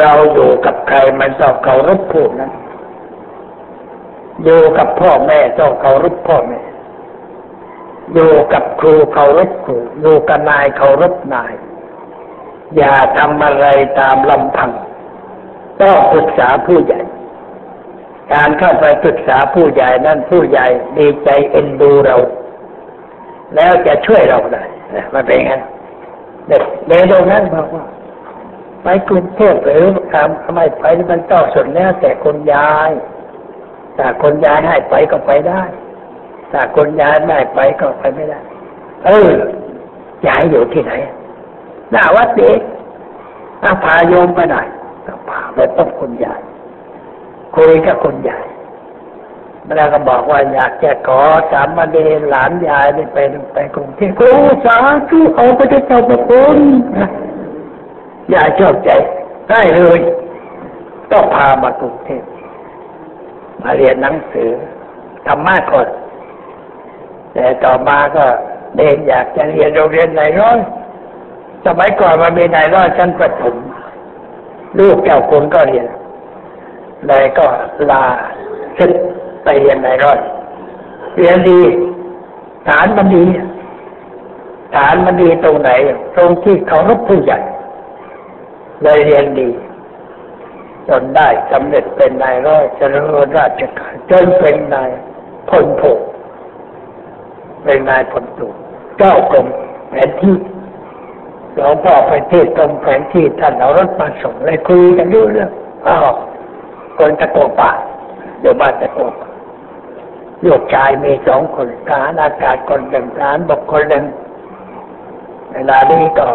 [0.00, 2.52] เราอยู่กับใครมันต้องเคารพผู้นั้น
[4.44, 6.60] อยู่กับพ่อแม่ต้องเคารพพ่อแม่
[8.14, 11.52] อยู่กับครูเคารพครูอยู่กับนายเคารพนาย
[12.76, 13.66] อย่าทำอะไร
[14.00, 14.70] ตามลำพัง
[15.80, 17.00] ต้องปรึกษาผู้ใหญ่
[18.32, 20.66] การเข้าไปปรึกษาผู้ใหญ่นั่นผู้ใหญ่
[20.98, 22.16] ดีใจเอ็นดูเรา
[23.54, 24.64] แล้วจะช่วยเราได้
[25.14, 25.62] มันเป็นงั้น
[26.48, 27.84] เด็กเด็กตรงนั้นบอกว่า
[28.90, 32.90] ไปกรุงเทพหรือทำทำไมไปมันต้องสุดแล้วแต่คนยาย
[33.96, 35.62] ถ้าคนยายให้ไปก็ไปได้
[36.52, 38.40] ถ้าคนยายไม่ให้ไปก็ไปไม่ได้
[39.04, 39.30] เออ
[40.26, 40.92] ยายอยู่ที่ไหน
[41.90, 42.60] หน้าวัดเด็ก
[43.62, 44.56] ถ้าพาโยมไปหน
[45.06, 46.40] ก็พาไปต้องคนยาย
[47.56, 48.46] คุยกับคนยาย
[49.76, 51.20] แล้วก็บอกว่าอยากจะขอ
[51.52, 53.18] สามมาเดนหลานยายนี่ไป
[53.54, 54.32] ไปกรุงเทพโอ้
[54.64, 54.76] สา
[55.10, 56.58] ธุเอาไปจะเจ้าประคุณ
[58.30, 58.90] อย่าชอบใจ
[59.50, 59.98] ได้เลย
[61.12, 62.24] ต้องพามากรุงเทพ
[63.62, 64.50] มาเรียนหนังสือ
[65.26, 65.88] ธรรมะก่อน
[67.34, 68.24] แต่ต่อมาก็
[68.76, 70.58] เดนอยากจะเรียนโรงเรียนไหนร้อย
[71.66, 73.56] สมัยก่อนมันมีไหนร้อยชั้นประถม
[74.78, 75.86] ลูกเจ้าคุณก็เรียน
[77.08, 77.46] เลยก็
[77.90, 78.04] ลา
[78.78, 78.92] ศึก
[79.44, 80.18] ไปเรียนไหนร้อย
[81.16, 81.60] เรียนดี
[82.68, 83.24] ฐานมันดี
[84.74, 85.70] ฐานมันดีตรงไหน
[86.16, 87.38] ตรงที่เคารพผู้ใหญ่
[88.82, 89.48] เลยเรียนดี
[90.88, 94.90] จนได้สำเร็จเป็นนายร้อยเจริญราชการจนเป็นนาย
[95.48, 95.82] พลโผ
[97.64, 98.48] เป็นนายพลตุ
[98.98, 99.46] เจ้ากรม
[99.90, 100.36] แผนที่
[101.54, 105.50] หลวงพ่อไปเทศกรมแผนที่ท่านเอารถมาส่งเลยคุยกันดูเรื่อง
[105.86, 106.08] อ้าว
[106.98, 107.70] คนตะโกป่า
[108.40, 109.28] เดี๋ยวบ้านตะโกป่า
[110.44, 114.04] ลูกชายมีสองคนทหารอากาศคนหนึ่งทหารบกคนหนึ่ง
[115.52, 116.26] เวลานี้ก็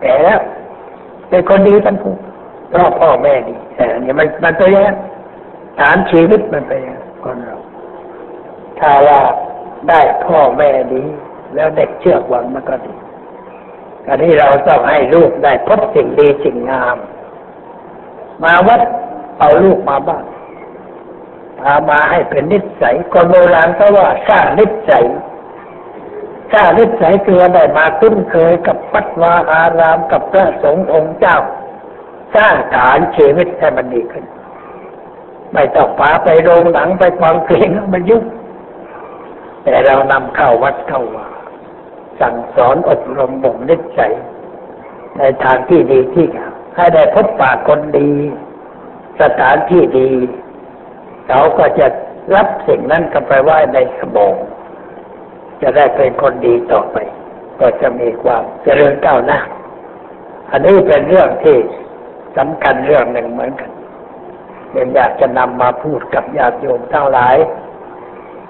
[0.00, 0.40] แก่แล้ว
[1.28, 2.16] เป็นคนดีทั้งคู่
[2.70, 4.96] เพราะพ่อแม่ดีแต่อันนี้มันมันเป็นอย่างนั้น
[5.78, 7.56] ฐานชีวิตมันเป็นอย่างนั้นคนเรา
[8.78, 9.20] ถ้าว่า
[9.88, 11.02] ได้พ่อแม่ดี
[11.54, 12.94] แล้วเด็กเชื่อหวังมันก็ดี
[14.08, 16.96] อันนี้เราต้องให้ลูกได้พบสิ่งดีสิ่งงาม
[18.42, 18.80] มาวัด
[19.38, 20.24] เอาลูกมาบ้าน
[21.60, 25.04] พามาให้เป็นนิสัยคนโบราณก็ว่าสร้างนิสัย
[26.52, 31.38] สร้างนิสัยคือได้มาคุ้นเคยกับปัตวาอารามกับพระสงฆ์องค์เจ้า
[32.34, 34.24] สร้างฐานชีวิตให้มันดีขึ้น
[35.54, 38.24] ไม่ต้องพาไปโรงหนังไปฟังเพลงมันยุ่ง
[39.64, 41.28] แต่เรานำเข้าวัดเข้าว่า
[42.20, 44.14] สั่งสอนอบรมบ่มนิสัย
[45.18, 48.10] ในทางที่ดีที่งามให้ได้พบปะคนดี
[49.20, 50.10] สถานที่ดี
[51.28, 51.86] เขาก็จะ
[52.34, 54.34] รับสิ่งนั้นกลับไปไหว้ในสมอง
[55.62, 56.96] จะได้เป็นคนดีต่อไป
[57.60, 59.40] ก็จะมีความเจริญก้าวหน้า
[60.50, 61.56] อันนี้เป็นเรื่องที่
[62.36, 63.70] สำคัญเรื่องหนึ่งเหมือนกัน
[64.72, 67.36] เป็นอยากจะนำมาพูดกับญาติโยมทั้งหลาย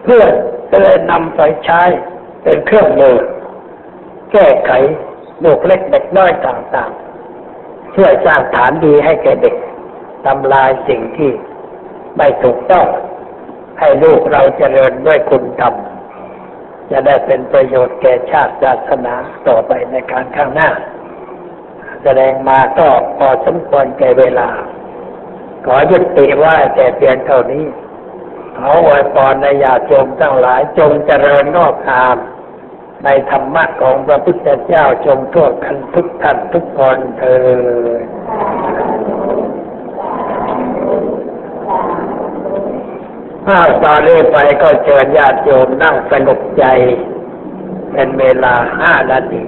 [0.03, 0.23] เพื่อ
[0.71, 1.83] จะได้นำไปใช้
[2.43, 3.17] เป็นเครื่องมือ
[4.33, 4.71] แก้ไข
[5.45, 9.57] ลูกเล็กเด็กน้อยต่างๆช่วยสร้างฐานดีให้แก่เด็ก
[10.27, 11.31] ทำลายสิ่งที่
[12.17, 12.87] ไม่ถูกต้อง
[13.81, 15.75] ให้ลูกเราเจริญด้วยคุณธรรม
[16.91, 19.15] จะได้เป็นประโยชน์แก่ชาติศาสนา
[19.49, 20.71] ต่อไปในการข้างหน้า
[22.03, 24.49] แสดงมาก็พอสมควรแก่เวลา
[25.67, 27.65] ขอยุติว่าแต่เพียงเท่านี้
[28.59, 32.17] ขออวยพรในญาติโยมทั้งหลายจงเจริญงอกงาม
[33.05, 37.37] ในธรรมะของพระพุทธเจ้าจงทั่วกันทุกท่านทุกคนเถิ
[38.03, 38.05] ด
[43.51, 46.65] ถ้าตอนนี้ไปก็เชิญญาติโยมนั่งสงบใจ
[47.93, 49.45] เป็นเวลาห้านาที